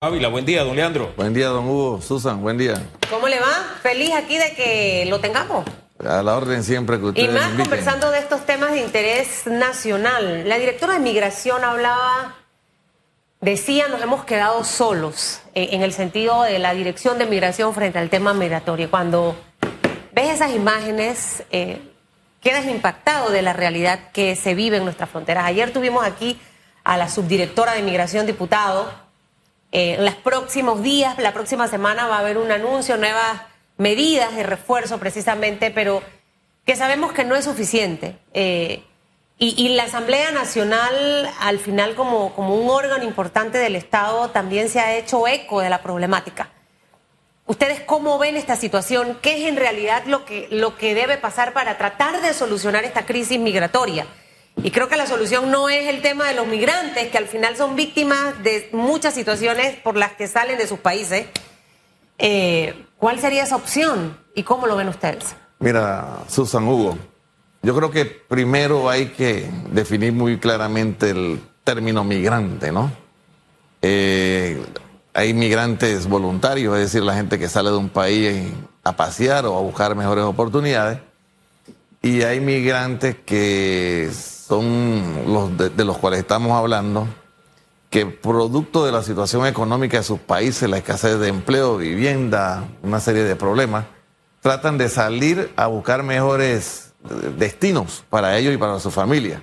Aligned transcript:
Ávila, 0.00 0.28
buen 0.28 0.46
día, 0.46 0.62
don 0.62 0.76
Leandro. 0.76 1.12
Buen 1.16 1.34
día, 1.34 1.48
don 1.48 1.68
Hugo. 1.68 2.00
Susan, 2.00 2.40
buen 2.40 2.56
día. 2.56 2.80
¿Cómo 3.10 3.26
le 3.26 3.40
va? 3.40 3.64
Feliz 3.82 4.14
aquí 4.14 4.38
de 4.38 4.54
que 4.54 5.06
lo 5.08 5.18
tengamos. 5.18 5.64
A 6.06 6.22
la 6.22 6.36
orden 6.36 6.62
siempre 6.62 6.98
que 7.00 7.06
Y 7.06 7.08
ustedes 7.08 7.32
más 7.32 7.46
inviten. 7.46 7.64
conversando 7.64 8.12
de 8.12 8.20
estos 8.20 8.46
temas 8.46 8.70
de 8.70 8.78
interés 8.82 9.48
nacional. 9.48 10.48
La 10.48 10.56
directora 10.56 10.92
de 10.92 11.00
Migración 11.00 11.64
hablaba, 11.64 12.36
decía, 13.40 13.88
nos 13.88 14.00
hemos 14.00 14.24
quedado 14.24 14.62
solos 14.62 15.40
eh, 15.56 15.70
en 15.72 15.82
el 15.82 15.92
sentido 15.92 16.44
de 16.44 16.60
la 16.60 16.74
dirección 16.74 17.18
de 17.18 17.26
migración 17.26 17.74
frente 17.74 17.98
al 17.98 18.08
tema 18.08 18.32
migratorio. 18.34 18.88
Cuando 18.90 19.34
ves 20.12 20.28
esas 20.32 20.52
imágenes, 20.52 21.42
eh, 21.50 21.80
quedas 22.40 22.66
impactado 22.66 23.30
de 23.30 23.42
la 23.42 23.52
realidad 23.52 24.12
que 24.12 24.36
se 24.36 24.54
vive 24.54 24.76
en 24.76 24.84
nuestras 24.84 25.10
fronteras. 25.10 25.44
Ayer 25.44 25.72
tuvimos 25.72 26.06
aquí 26.06 26.38
a 26.84 26.96
la 26.96 27.08
subdirectora 27.08 27.72
de 27.72 27.82
Migración, 27.82 28.26
diputado. 28.26 29.07
Eh, 29.72 29.94
en 29.94 30.04
los 30.04 30.14
próximos 30.14 30.82
días, 30.82 31.18
la 31.18 31.32
próxima 31.32 31.68
semana 31.68 32.06
va 32.06 32.16
a 32.16 32.20
haber 32.20 32.38
un 32.38 32.50
anuncio, 32.50 32.96
nuevas 32.96 33.42
medidas 33.76 34.34
de 34.34 34.42
refuerzo 34.42 34.98
precisamente, 34.98 35.70
pero 35.70 36.02
que 36.64 36.76
sabemos 36.76 37.12
que 37.12 37.24
no 37.24 37.36
es 37.36 37.44
suficiente. 37.44 38.16
Eh, 38.34 38.82
y, 39.38 39.54
y 39.62 39.68
la 39.70 39.84
Asamblea 39.84 40.32
Nacional, 40.32 41.30
al 41.40 41.58
final, 41.58 41.94
como, 41.94 42.34
como 42.34 42.56
un 42.56 42.68
órgano 42.70 43.04
importante 43.04 43.58
del 43.58 43.76
Estado, 43.76 44.30
también 44.30 44.68
se 44.68 44.80
ha 44.80 44.96
hecho 44.96 45.28
eco 45.28 45.60
de 45.60 45.70
la 45.70 45.82
problemática. 45.82 46.50
¿Ustedes 47.46 47.80
cómo 47.80 48.18
ven 48.18 48.36
esta 48.36 48.56
situación? 48.56 49.18
¿Qué 49.22 49.38
es 49.38 49.48
en 49.48 49.56
realidad 49.56 50.04
lo 50.06 50.26
que, 50.26 50.48
lo 50.50 50.76
que 50.76 50.94
debe 50.94 51.16
pasar 51.16 51.54
para 51.54 51.78
tratar 51.78 52.20
de 52.20 52.34
solucionar 52.34 52.84
esta 52.84 53.06
crisis 53.06 53.38
migratoria? 53.38 54.06
Y 54.62 54.70
creo 54.70 54.88
que 54.88 54.96
la 54.96 55.06
solución 55.06 55.50
no 55.50 55.68
es 55.68 55.88
el 55.88 56.02
tema 56.02 56.26
de 56.28 56.34
los 56.34 56.46
migrantes, 56.46 57.08
que 57.08 57.18
al 57.18 57.26
final 57.26 57.56
son 57.56 57.76
víctimas 57.76 58.42
de 58.42 58.68
muchas 58.72 59.14
situaciones 59.14 59.76
por 59.76 59.96
las 59.96 60.12
que 60.12 60.26
salen 60.26 60.58
de 60.58 60.66
sus 60.66 60.80
países. 60.80 61.26
Eh, 62.18 62.84
¿Cuál 62.98 63.20
sería 63.20 63.44
esa 63.44 63.56
opción 63.56 64.18
y 64.34 64.42
cómo 64.42 64.66
lo 64.66 64.74
ven 64.74 64.88
ustedes? 64.88 65.36
Mira, 65.60 66.18
Susan 66.28 66.66
Hugo, 66.66 66.98
yo 67.62 67.74
creo 67.76 67.90
que 67.90 68.04
primero 68.04 68.90
hay 68.90 69.06
que 69.06 69.48
definir 69.70 70.12
muy 70.12 70.38
claramente 70.38 71.10
el 71.10 71.40
término 71.62 72.02
migrante, 72.02 72.72
¿no? 72.72 72.90
Eh, 73.80 74.60
hay 75.14 75.34
migrantes 75.34 76.08
voluntarios, 76.08 76.74
es 76.76 76.84
decir, 76.84 77.02
la 77.02 77.14
gente 77.14 77.38
que 77.38 77.48
sale 77.48 77.70
de 77.70 77.76
un 77.76 77.88
país 77.88 78.52
a 78.82 78.96
pasear 78.96 79.46
o 79.46 79.56
a 79.56 79.60
buscar 79.60 79.94
mejores 79.94 80.24
oportunidades. 80.24 80.98
Y 82.02 82.22
hay 82.22 82.40
migrantes 82.40 83.16
que 83.24 84.08
son 84.48 85.24
los 85.26 85.76
de, 85.76 85.84
los 85.84 85.98
cuales 85.98 86.20
estamos 86.20 86.52
hablando, 86.52 87.06
que 87.90 88.06
producto 88.06 88.84
de 88.86 88.92
la 88.92 89.02
situación 89.02 89.46
económica 89.46 89.98
de 89.98 90.02
sus 90.02 90.18
países, 90.20 90.70
la 90.70 90.78
escasez 90.78 91.18
de 91.18 91.28
empleo, 91.28 91.76
vivienda, 91.76 92.66
una 92.82 92.98
serie 92.98 93.24
de 93.24 93.36
problemas, 93.36 93.84
tratan 94.40 94.78
de 94.78 94.88
salir 94.88 95.52
a 95.56 95.66
buscar 95.66 96.02
mejores 96.02 96.94
eh, 97.10 97.32
destinos 97.36 98.04
para 98.08 98.38
ellos 98.38 98.54
y 98.54 98.56
para 98.56 98.80
su 98.80 98.90
familia. 98.90 99.42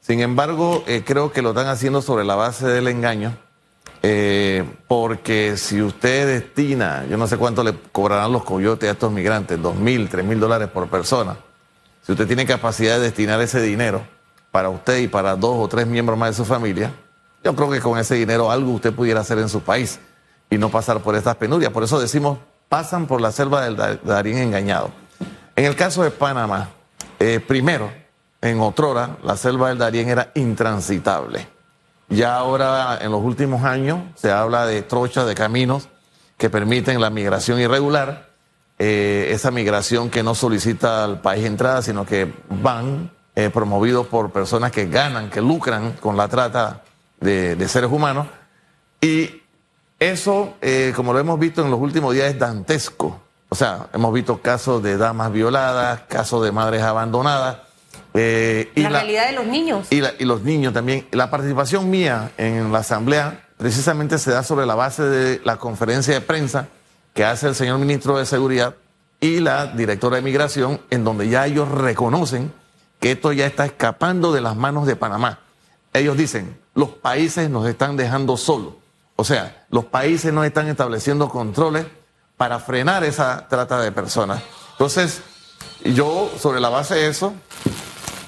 Sin 0.00 0.20
embargo, 0.20 0.82
eh, 0.88 1.04
creo 1.06 1.30
que 1.30 1.40
lo 1.40 1.50
están 1.50 1.68
haciendo 1.68 2.02
sobre 2.02 2.24
la 2.24 2.34
base 2.34 2.66
del 2.66 2.88
engaño, 2.88 3.36
eh, 4.02 4.64
porque 4.88 5.56
si 5.56 5.80
usted 5.80 6.26
destina, 6.26 7.06
yo 7.08 7.16
no 7.16 7.28
sé 7.28 7.36
cuánto 7.36 7.62
le 7.62 7.74
cobrarán 7.92 8.32
los 8.32 8.42
coyotes 8.42 8.88
a 8.88 8.92
estos 8.92 9.12
migrantes, 9.12 9.62
dos 9.62 9.76
mil, 9.76 10.08
tres 10.08 10.24
mil 10.24 10.40
dólares 10.40 10.66
por 10.66 10.88
persona, 10.88 11.36
si 12.04 12.10
usted 12.10 12.26
tiene 12.26 12.44
capacidad 12.44 12.96
de 12.96 13.02
destinar 13.02 13.40
ese 13.40 13.62
dinero 13.62 14.02
para 14.52 14.68
usted 14.70 14.98
y 14.98 15.08
para 15.08 15.34
dos 15.34 15.56
o 15.58 15.66
tres 15.66 15.86
miembros 15.88 16.16
más 16.16 16.30
de 16.30 16.34
su 16.36 16.44
familia, 16.44 16.92
yo 17.42 17.56
creo 17.56 17.68
que 17.70 17.80
con 17.80 17.98
ese 17.98 18.14
dinero 18.14 18.50
algo 18.52 18.70
usted 18.70 18.92
pudiera 18.92 19.20
hacer 19.20 19.38
en 19.38 19.48
su 19.48 19.62
país 19.62 19.98
y 20.48 20.58
no 20.58 20.68
pasar 20.68 21.00
por 21.00 21.16
estas 21.16 21.34
penurias. 21.36 21.72
Por 21.72 21.82
eso 21.82 21.98
decimos, 21.98 22.38
pasan 22.68 23.06
por 23.06 23.20
la 23.20 23.32
selva 23.32 23.64
del 23.64 23.76
Da- 23.76 23.96
Darién 24.04 24.38
engañado. 24.38 24.90
En 25.56 25.64
el 25.64 25.74
caso 25.74 26.04
de 26.04 26.10
Panamá, 26.12 26.68
eh, 27.18 27.40
primero, 27.40 27.90
en 28.40 28.60
Otrora, 28.60 29.16
la 29.24 29.36
selva 29.36 29.70
del 29.70 29.78
Darién 29.78 30.08
era 30.08 30.30
intransitable. 30.34 31.48
Ya 32.08 32.36
ahora, 32.36 32.98
en 33.00 33.10
los 33.10 33.22
últimos 33.22 33.64
años, 33.64 34.00
se 34.16 34.30
habla 34.30 34.66
de 34.66 34.82
trochas 34.82 35.26
de 35.26 35.34
caminos 35.34 35.88
que 36.36 36.50
permiten 36.50 37.00
la 37.00 37.08
migración 37.10 37.58
irregular, 37.60 38.28
eh, 38.78 39.28
esa 39.30 39.50
migración 39.50 40.10
que 40.10 40.22
no 40.22 40.34
solicita 40.34 41.04
al 41.04 41.20
país 41.20 41.46
entrada, 41.46 41.82
sino 41.82 42.04
que 42.04 42.32
van 42.50 43.10
eh, 43.34 43.50
promovidos 43.50 44.06
por 44.06 44.30
personas 44.30 44.70
que 44.72 44.86
ganan, 44.86 45.30
que 45.30 45.40
lucran 45.40 45.92
con 45.94 46.16
la 46.16 46.28
trata 46.28 46.82
de, 47.20 47.56
de 47.56 47.68
seres 47.68 47.90
humanos. 47.90 48.26
Y 49.00 49.42
eso, 49.98 50.54
eh, 50.60 50.92
como 50.94 51.12
lo 51.12 51.18
hemos 51.18 51.38
visto 51.38 51.62
en 51.64 51.70
los 51.70 51.80
últimos 51.80 52.14
días, 52.14 52.28
es 52.30 52.38
dantesco. 52.38 53.20
O 53.48 53.54
sea, 53.54 53.86
hemos 53.92 54.12
visto 54.12 54.40
casos 54.40 54.82
de 54.82 54.96
damas 54.96 55.32
violadas, 55.32 56.00
casos 56.08 56.42
de 56.44 56.52
madres 56.52 56.82
abandonadas. 56.82 57.58
eh, 58.14 58.70
y 58.74 58.82
la, 58.82 58.90
la- 58.90 58.98
realidad 59.00 59.26
de 59.26 59.32
los 59.32 59.46
niños. 59.46 59.86
y, 59.90 60.00
la- 60.00 60.12
y 60.18 60.24
los 60.24 60.42
niños 60.42 60.72
también. 60.74 61.06
La 61.12 61.30
participación 61.30 61.88
mía 61.90 62.32
en 62.38 62.72
la 62.72 62.78
asamblea 62.80 63.44
precisamente 63.56 64.18
se 64.18 64.30
da 64.32 64.42
sobre 64.42 64.66
la 64.66 64.74
base 64.74 65.02
de 65.04 65.40
la 65.44 65.56
conferencia 65.56 66.12
de 66.14 66.20
prensa 66.20 66.68
que 67.14 67.24
hace 67.24 67.46
el 67.48 67.54
señor 67.54 67.78
ministro 67.78 68.18
de 68.18 68.26
Seguridad 68.26 68.74
y 69.20 69.38
la 69.40 69.66
directora 69.66 70.16
de 70.16 70.22
Migración, 70.22 70.80
en 70.90 71.04
donde 71.04 71.28
ya 71.28 71.46
ellos 71.46 71.68
reconocen 71.70 72.52
que 73.02 73.10
esto 73.10 73.32
ya 73.32 73.46
está 73.46 73.66
escapando 73.66 74.32
de 74.32 74.40
las 74.40 74.54
manos 74.54 74.86
de 74.86 74.94
Panamá. 74.94 75.40
Ellos 75.92 76.16
dicen, 76.16 76.56
los 76.72 76.90
países 76.90 77.50
nos 77.50 77.66
están 77.66 77.96
dejando 77.96 78.36
solos. 78.36 78.74
O 79.16 79.24
sea, 79.24 79.66
los 79.70 79.86
países 79.86 80.32
no 80.32 80.44
están 80.44 80.68
estableciendo 80.68 81.28
controles 81.28 81.84
para 82.36 82.60
frenar 82.60 83.02
esa 83.02 83.48
trata 83.48 83.80
de 83.80 83.90
personas. 83.90 84.40
Entonces, 84.70 85.20
yo 85.84 86.30
sobre 86.38 86.60
la 86.60 86.68
base 86.68 86.94
de 86.94 87.08
eso, 87.08 87.34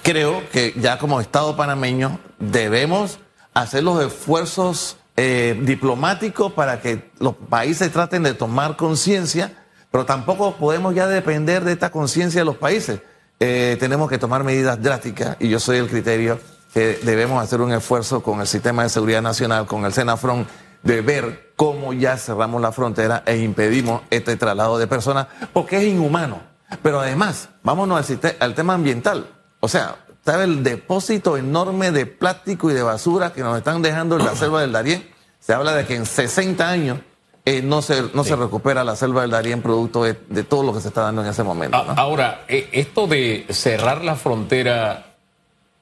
creo 0.03 0.43
que 0.51 0.75
ya 0.77 0.99
como 0.99 1.21
Estado 1.21 1.57
panameño 1.57 2.19
debemos 2.41 3.21
hacer 3.55 3.85
los 3.85 4.05
esfuerzos 4.05 4.97
eh, 5.17 5.57
diplomáticos 5.63 6.53
para 6.53 6.81
que 6.81 7.13
los 7.21 7.37
países 7.37 7.93
traten 7.93 8.25
de 8.25 8.35
tomar 8.35 8.77
conciencia, 8.77 9.57
pero 9.93 10.05
tampoco 10.05 10.57
podemos 10.57 10.97
ya 10.97 11.07
depender 11.07 11.63
de 11.63 11.71
esta 11.71 11.93
conciencia 11.93 12.41
de 12.41 12.45
los 12.45 12.57
países. 12.57 13.01
Eh, 13.47 13.77
tenemos 13.79 14.09
que 14.09 14.17
tomar 14.17 14.43
medidas 14.43 14.83
drásticas 14.83 15.37
y 15.39 15.51
yo 15.51 15.61
soy 15.61 15.77
el 15.77 15.87
criterio 15.87 16.41
que 16.73 16.99
debemos 17.03 17.45
hacer 17.45 17.61
un 17.61 17.73
esfuerzo 17.73 18.23
con 18.23 18.41
el 18.41 18.47
sistema 18.47 18.85
de 18.85 18.89
seguridad 18.89 19.21
nacional, 19.21 19.67
con 19.67 19.85
el 19.85 19.93
Senafron, 19.93 20.47
de 20.83 21.03
ver 21.03 21.53
cómo 21.55 21.93
ya 21.93 22.17
cerramos 22.17 22.63
la 22.63 22.73
frontera 22.73 23.23
e 23.27 23.37
impedimos 23.37 24.01
este 24.09 24.37
traslado 24.37 24.79
de 24.79 24.87
personas, 24.87 25.27
porque 25.53 25.77
es 25.77 25.85
inhumano. 25.85 26.41
Pero 26.83 27.01
además, 27.01 27.51
vámonos 27.63 28.09
al, 28.09 28.37
al 28.41 28.55
tema 28.55 28.73
ambiental. 28.73 29.27
O 29.61 29.69
sea, 29.69 29.97
¿sabe 30.25 30.45
el 30.45 30.65
depósito 30.65 31.37
enorme 31.37 31.91
de 31.91 32.07
plástico 32.07 32.71
y 32.71 32.75
de 32.75 32.83
basura 32.83 33.35
que 33.35 33.43
nos 33.43 33.59
están 33.59 33.83
dejando 33.83 34.17
en 34.17 34.25
la 34.25 34.35
selva 34.37 34.63
del 34.63 34.73
Darién? 34.73 35.07
Se 35.39 35.53
habla 35.53 35.75
de 35.75 35.85
que 35.85 35.97
en 35.97 36.07
60 36.07 36.67
años 36.67 36.99
eh, 37.45 37.61
no, 37.63 37.83
se, 37.83 38.03
no 38.15 38.25
se 38.25 38.37
recupera 38.37 38.85
la 38.85 38.97
selva 38.97 39.23
del 39.23 39.31
Darién 39.31 39.61
producto 39.63 40.05
de, 40.05 40.17
de 40.29 40.45
todo 40.45 40.63
lo 40.63 40.73
que 40.73 40.81
se 40.81 40.89
está 40.89 41.03
dando 41.03 41.23
en 41.23 41.29
ese 41.29 41.43
momento. 41.43 41.77
A- 41.77 41.85
¿no? 41.85 41.93
Ahora, 41.97 42.45
eh, 42.49 42.69
esto 42.73 43.07
de 43.07 43.47
cerrar 43.51 44.03
la 44.05 44.17
frontera, 44.17 45.15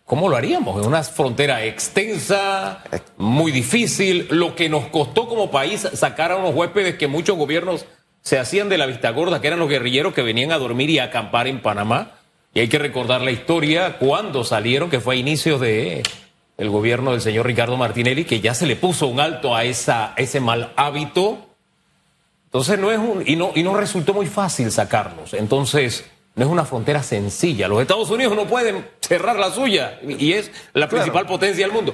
¿cómo 0.04 0.28
lo 0.28 0.36
haríamos? 0.36 0.80
Es 0.80 0.86
una 0.86 1.02
frontera 1.04 1.64
extensa, 1.64 2.82
muy 3.16 3.52
difícil, 3.52 4.26
lo 4.30 4.54
que 4.56 4.68
nos 4.68 4.86
costó 4.86 5.28
como 5.28 5.50
país 5.50 5.86
sacar 5.94 6.32
a 6.32 6.36
unos 6.36 6.54
huéspedes 6.54 6.96
que 6.96 7.06
muchos 7.08 7.36
gobiernos 7.36 7.86
se 8.22 8.38
hacían 8.38 8.68
de 8.68 8.78
la 8.78 8.86
vista 8.86 9.10
gorda, 9.10 9.40
que 9.40 9.46
eran 9.48 9.58
los 9.58 9.68
guerrilleros 9.68 10.14
que 10.14 10.22
venían 10.22 10.52
a 10.52 10.58
dormir 10.58 10.90
y 10.90 10.98
a 10.98 11.04
acampar 11.04 11.46
en 11.48 11.60
Panamá. 11.60 12.12
Y 12.54 12.60
hay 12.60 12.68
que 12.68 12.78
recordar 12.78 13.20
la 13.22 13.30
historia 13.30 13.98
cuando 13.98 14.44
salieron, 14.44 14.90
que 14.90 15.00
fue 15.00 15.14
a 15.14 15.18
inicios 15.18 15.60
de 15.60 16.02
el 16.58 16.68
gobierno 16.70 17.12
del 17.12 17.20
señor 17.22 17.46
Ricardo 17.46 17.76
Martinelli, 17.76 18.24
que 18.24 18.40
ya 18.40 18.54
se 18.54 18.66
le 18.66 18.76
puso 18.76 19.06
un 19.08 19.18
alto 19.20 19.56
a 19.56 19.64
esa, 19.64 20.12
ese 20.16 20.38
mal 20.40 20.72
hábito. 20.76 21.38
Entonces 22.52 22.78
no 22.78 22.90
es 22.90 22.98
un, 22.98 23.24
y 23.26 23.34
no, 23.34 23.52
y 23.54 23.62
no 23.62 23.74
resultó 23.74 24.12
muy 24.12 24.26
fácil 24.26 24.70
sacarlos. 24.70 25.32
Entonces, 25.32 26.04
no 26.34 26.44
es 26.44 26.50
una 26.50 26.66
frontera 26.66 27.02
sencilla. 27.02 27.66
Los 27.66 27.80
Estados 27.80 28.10
Unidos 28.10 28.36
no 28.36 28.46
pueden 28.46 28.86
cerrar 29.00 29.36
la 29.36 29.50
suya 29.50 29.98
y 30.06 30.34
es 30.34 30.50
la 30.74 30.86
principal 30.86 31.24
potencia 31.24 31.64
del 31.64 31.74
mundo. 31.74 31.92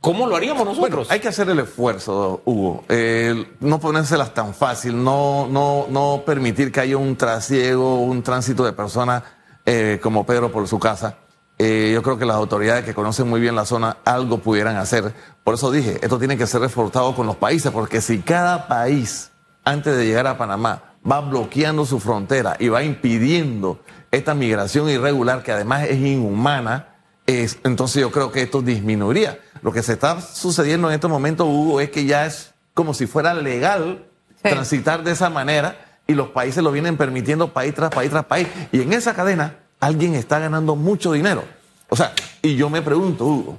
¿Cómo 0.00 0.26
lo 0.26 0.34
haríamos 0.34 0.66
nosotros? 0.66 1.10
Hay 1.12 1.20
que 1.20 1.28
hacer 1.28 1.48
el 1.48 1.60
esfuerzo, 1.60 2.42
Hugo. 2.44 2.84
Eh, 2.88 3.46
no 3.60 3.78
ponérselas 3.78 4.34
tan 4.34 4.52
fácil, 4.52 5.02
no, 5.02 5.46
no, 5.48 5.86
no 5.88 6.24
permitir 6.26 6.72
que 6.72 6.80
haya 6.80 6.96
un 6.96 7.16
trasiego, 7.16 8.02
un 8.02 8.22
tránsito 8.22 8.64
de 8.64 8.72
personas 8.72 9.22
eh, 9.64 10.00
como 10.02 10.26
Pedro 10.26 10.50
por 10.52 10.66
su 10.68 10.78
casa. 10.80 11.18
Eh, 11.56 11.92
yo 11.94 12.02
creo 12.02 12.18
que 12.18 12.26
las 12.26 12.36
autoridades 12.36 12.84
que 12.84 12.94
conocen 12.94 13.28
muy 13.28 13.40
bien 13.40 13.54
la 13.54 13.64
zona 13.64 13.98
algo 14.04 14.38
pudieran 14.38 14.76
hacer. 14.76 15.14
Por 15.44 15.54
eso 15.54 15.70
dije, 15.70 16.00
esto 16.02 16.18
tiene 16.18 16.36
que 16.36 16.48
ser 16.48 16.60
reforzado 16.60 17.14
con 17.14 17.26
los 17.26 17.36
países, 17.36 17.70
porque 17.70 18.00
si 18.00 18.20
cada 18.20 18.66
país, 18.66 19.30
antes 19.64 19.96
de 19.96 20.06
llegar 20.06 20.26
a 20.26 20.38
Panamá, 20.38 20.94
va 21.10 21.20
bloqueando 21.20 21.84
su 21.84 22.00
frontera 22.00 22.56
y 22.58 22.68
va 22.68 22.82
impidiendo 22.82 23.80
esta 24.10 24.34
migración 24.34 24.88
irregular, 24.88 25.42
que 25.42 25.52
además 25.52 25.84
es 25.88 25.98
inhumana, 25.98 26.88
es, 27.26 27.58
entonces 27.64 28.00
yo 28.00 28.10
creo 28.10 28.30
que 28.30 28.42
esto 28.42 28.62
disminuiría. 28.62 29.38
Lo 29.62 29.72
que 29.72 29.82
se 29.82 29.94
está 29.94 30.20
sucediendo 30.20 30.88
en 30.88 30.94
estos 30.94 31.10
momentos, 31.10 31.46
Hugo, 31.48 31.80
es 31.80 31.90
que 31.90 32.04
ya 32.04 32.26
es 32.26 32.54
como 32.74 32.94
si 32.94 33.06
fuera 33.06 33.34
legal 33.34 34.06
transitar 34.42 35.02
de 35.02 35.12
esa 35.12 35.30
manera 35.30 36.00
y 36.06 36.14
los 36.14 36.28
países 36.28 36.62
lo 36.62 36.70
vienen 36.70 36.96
permitiendo 36.96 37.52
país 37.52 37.74
tras 37.74 37.90
país 37.90 38.10
tras 38.10 38.26
país. 38.26 38.46
Y 38.72 38.82
en 38.82 38.92
esa 38.92 39.14
cadena 39.14 39.56
alguien 39.80 40.14
está 40.14 40.38
ganando 40.38 40.76
mucho 40.76 41.12
dinero. 41.12 41.44
O 41.88 41.96
sea, 41.96 42.12
y 42.42 42.56
yo 42.56 42.68
me 42.68 42.82
pregunto, 42.82 43.24
Hugo, 43.24 43.58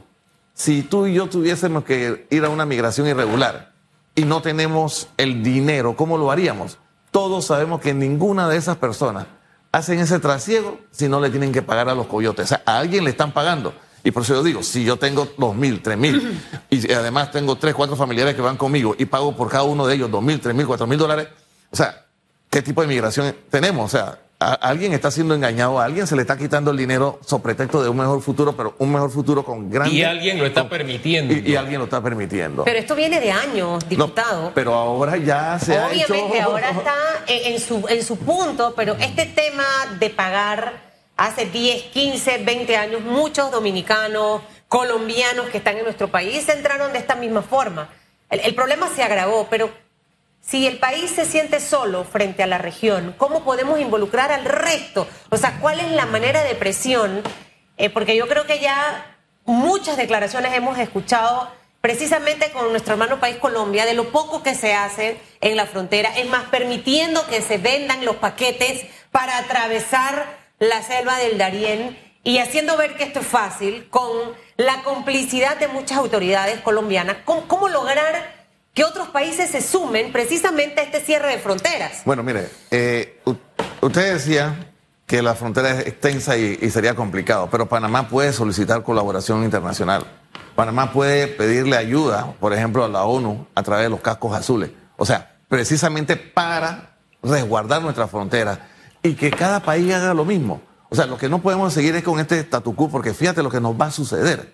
si 0.53 0.83
tú 0.83 1.07
y 1.07 1.15
yo 1.15 1.27
tuviésemos 1.27 1.83
que 1.83 2.27
ir 2.29 2.45
a 2.45 2.49
una 2.49 2.65
migración 2.65 3.07
irregular 3.07 3.74
y 4.15 4.23
no 4.23 4.41
tenemos 4.41 5.09
el 5.17 5.43
dinero, 5.43 5.95
¿cómo 5.95 6.17
lo 6.17 6.31
haríamos? 6.31 6.77
Todos 7.11 7.45
sabemos 7.45 7.81
que 7.81 7.93
ninguna 7.93 8.47
de 8.47 8.57
esas 8.57 8.77
personas 8.77 9.27
hacen 9.71 9.99
ese 9.99 10.19
trasiego 10.19 10.79
si 10.91 11.09
no 11.09 11.19
le 11.19 11.29
tienen 11.29 11.51
que 11.51 11.61
pagar 11.61 11.89
a 11.89 11.95
los 11.95 12.07
coyotes. 12.07 12.45
O 12.45 12.47
sea, 12.47 12.63
a 12.65 12.77
alguien 12.77 13.03
le 13.03 13.09
están 13.09 13.33
pagando. 13.33 13.73
Y 14.05 14.11
por 14.11 14.23
eso 14.23 14.35
yo 14.35 14.43
digo, 14.43 14.63
si 14.63 14.85
yo 14.85 14.97
tengo 14.97 15.27
dos 15.37 15.55
mil, 15.55 15.81
tres 15.81 15.97
mil, 15.97 16.39
y 16.69 16.91
además 16.93 17.31
tengo 17.31 17.57
tres, 17.57 17.73
cuatro 17.73 17.95
familiares 17.95 18.35
que 18.35 18.41
van 18.41 18.55
conmigo 18.55 18.95
y 18.97 19.05
pago 19.05 19.35
por 19.35 19.49
cada 19.49 19.63
uno 19.63 19.85
de 19.85 19.95
ellos 19.95 20.09
dos 20.09 20.23
mil, 20.23 20.39
tres 20.39 20.55
mil, 20.55 20.65
cuatro 20.65 20.87
mil 20.87 20.97
dólares, 20.97 21.27
o 21.71 21.75
sea, 21.75 22.05
¿qué 22.49 22.61
tipo 22.61 22.81
de 22.81 22.87
migración 22.87 23.35
tenemos? 23.49 23.93
O 23.93 23.97
sea, 23.97 24.19
alguien 24.53 24.93
está 24.93 25.11
siendo 25.11 25.33
engañado, 25.33 25.79
a 25.79 25.85
alguien 25.85 26.07
se 26.07 26.15
le 26.15 26.21
está 26.21 26.37
quitando 26.37 26.71
el 26.71 26.77
dinero 26.77 27.19
sobre 27.25 27.43
pretexto 27.43 27.81
de 27.81 27.89
un 27.89 27.97
mejor 27.97 28.21
futuro, 28.21 28.55
pero 28.55 28.75
un 28.79 28.91
mejor 28.91 29.11
futuro 29.11 29.43
con 29.43 29.69
gran... 29.69 29.91
Y 29.91 30.03
alguien 30.03 30.37
lo 30.37 30.45
está 30.45 30.67
permitiendo. 30.69 31.33
Y, 31.33 31.55
alguien 31.55 31.79
lo 31.79 31.85
está 31.85 32.01
permitiendo. 32.01 32.63
Pero 32.63 32.79
esto 32.79 32.95
viene 32.95 33.19
de 33.19 33.31
años, 33.31 33.87
diputado. 33.87 34.51
pero 34.53 34.73
ahora 34.73 35.17
ya 35.17 35.57
se 35.59 35.77
ha 35.77 35.91
hecho... 35.91 36.13
Obviamente 36.13 36.41
ahora 36.41 36.69
está 36.69 36.95
en, 37.27 37.59
su, 37.59 37.85
en 37.87 38.03
su 38.03 38.17
punto, 38.17 38.73
pero 38.75 38.95
este 38.99 39.25
tema 39.25 39.65
de 39.99 40.09
pagar 40.09 40.73
hace 41.17 41.45
10, 41.45 41.83
15, 41.83 42.39
20 42.39 42.77
años, 42.77 43.01
muchos 43.01 43.51
dominicanos, 43.51 44.41
colombianos 44.67 45.47
que 45.49 45.59
están 45.59 45.77
en 45.77 45.83
nuestro 45.83 46.09
país 46.09 46.47
entraron 46.49 46.91
de 46.91 46.99
esta 46.99 47.15
misma 47.15 47.41
forma. 47.41 47.89
el 48.29 48.53
problema 48.53 48.89
se 48.93 49.03
agravó, 49.03 49.47
pero 49.49 49.69
si 50.45 50.67
el 50.67 50.77
país 50.77 51.09
se 51.11 51.25
siente 51.25 51.59
solo 51.59 52.03
frente 52.03 52.43
a 52.43 52.47
la 52.47 52.59
región, 52.59 53.15
¿cómo 53.17 53.43
podemos 53.43 53.79
involucrar 53.79 54.31
al 54.31 54.45
resto? 54.45 55.07
O 55.29 55.37
sea, 55.37 55.57
¿cuál 55.59 55.79
es 55.79 55.91
la 55.91 56.05
manera 56.05 56.43
de 56.43 56.53
presión? 56.53 57.23
Eh, 57.77 57.89
porque 57.89 58.15
yo 58.15 58.27
creo 58.27 58.45
que 58.45 58.59
ya 58.59 59.17
muchas 59.45 59.97
declaraciones 59.97 60.53
hemos 60.53 60.77
escuchado 60.77 61.49
precisamente 61.81 62.51
con 62.51 62.69
nuestro 62.71 62.93
hermano 62.93 63.19
país 63.19 63.37
Colombia 63.37 63.85
de 63.85 63.93
lo 63.93 64.11
poco 64.11 64.43
que 64.43 64.55
se 64.55 64.73
hace 64.73 65.19
en 65.41 65.55
la 65.55 65.65
frontera, 65.65 66.15
es 66.17 66.27
más, 66.29 66.45
permitiendo 66.45 67.25
que 67.27 67.41
se 67.41 67.57
vendan 67.57 68.05
los 68.05 68.17
paquetes 68.17 68.85
para 69.11 69.37
atravesar 69.39 70.25
la 70.59 70.81
selva 70.83 71.17
del 71.17 71.37
Darién 71.37 71.97
y 72.23 72.37
haciendo 72.37 72.77
ver 72.77 72.95
que 72.95 73.03
esto 73.03 73.19
es 73.19 73.27
fácil 73.27 73.87
con 73.89 74.11
la 74.57 74.83
complicidad 74.83 75.57
de 75.57 75.67
muchas 75.67 75.97
autoridades 75.97 76.59
colombianas. 76.61 77.17
cómo 77.25 77.67
lograr 77.67 78.34
que 78.75 78.83
otros 78.83 79.07
países 79.07 79.49
se 79.49 79.61
sumen 79.61 80.11
precisamente 80.11 80.81
a 80.81 80.83
este 80.83 80.99
cierre 80.99 81.29
de 81.29 81.39
fronteras. 81.39 82.01
Bueno, 82.03 82.21
mire, 82.23 82.49
eh, 82.69 83.21
usted 83.81 84.13
decía 84.13 84.73
que 85.07 85.21
la 85.21 85.33
frontera 85.33 85.71
es 85.71 85.87
extensa 85.87 86.35
y, 86.35 86.69
sería 86.69 86.93
complicado, 86.93 87.47
pero 87.49 87.69
Panamá 87.69 88.09
puede 88.09 88.33
solicitar 88.33 88.83
colaboración 88.83 89.45
internacional. 89.45 90.05
Panamá 90.55 90.91
puede 90.91 91.27
pedirle 91.27 91.77
ayuda, 91.77 92.33
por 92.39 92.53
ejemplo, 92.53 92.83
a 92.83 92.89
la 92.89 93.05
ONU 93.05 93.47
a 93.55 93.63
través 93.63 93.85
de 93.85 93.89
los 93.89 94.01
cascos 94.01 94.35
azules. 94.35 94.71
O 94.97 95.05
sea, 95.05 95.37
precisamente 95.47 96.17
para 96.17 96.97
resguardar 97.23 97.81
nuestra 97.81 98.07
frontera 98.07 98.67
y 99.01 99.13
que 99.13 99.31
cada 99.31 99.61
país 99.61 99.93
haga 99.93 100.13
lo 100.13 100.25
mismo. 100.25 100.61
O 100.89 100.95
sea, 100.95 101.05
lo 101.05 101.17
que 101.17 101.29
no 101.29 101.41
podemos 101.41 101.73
seguir 101.73 101.95
es 101.95 102.03
con 102.03 102.19
este 102.19 102.39
statu 102.39 102.75
quo, 102.75 102.89
porque 102.89 103.13
fíjate 103.13 103.41
lo 103.41 103.49
que 103.49 103.61
nos 103.61 103.79
va 103.79 103.85
a 103.85 103.91
suceder. 103.91 104.53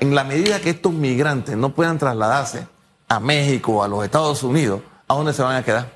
En 0.00 0.14
la 0.14 0.24
medida 0.24 0.60
que 0.60 0.70
estos 0.70 0.92
migrantes 0.92 1.56
no 1.56 1.72
puedan 1.72 1.98
trasladarse 1.98 2.66
a 3.10 3.18
México, 3.18 3.82
a 3.82 3.88
los 3.88 4.04
Estados 4.04 4.44
Unidos, 4.44 4.82
¿a 5.08 5.14
dónde 5.14 5.32
se 5.32 5.42
van 5.42 5.56
a 5.56 5.64
quedar? 5.64 5.90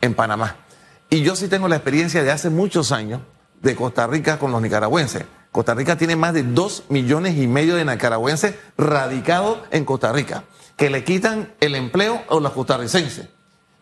En 0.00 0.14
Panamá. 0.14 0.54
Y 1.10 1.22
yo 1.22 1.34
sí 1.34 1.48
tengo 1.48 1.66
la 1.66 1.74
experiencia 1.74 2.22
de 2.22 2.30
hace 2.30 2.48
muchos 2.48 2.92
años 2.92 3.20
de 3.60 3.74
Costa 3.74 4.06
Rica 4.06 4.38
con 4.38 4.52
los 4.52 4.62
nicaragüenses. 4.62 5.24
Costa 5.50 5.74
Rica 5.74 5.98
tiene 5.98 6.14
más 6.14 6.32
de 6.32 6.44
dos 6.44 6.84
millones 6.88 7.36
y 7.36 7.48
medio 7.48 7.74
de 7.74 7.84
nicaragüenses 7.84 8.54
radicados 8.78 9.58
en 9.72 9.84
Costa 9.84 10.12
Rica, 10.12 10.44
que 10.76 10.90
le 10.90 11.02
quitan 11.02 11.52
el 11.58 11.74
empleo 11.74 12.22
a 12.30 12.36
los 12.36 12.52
costarricenses. 12.52 13.28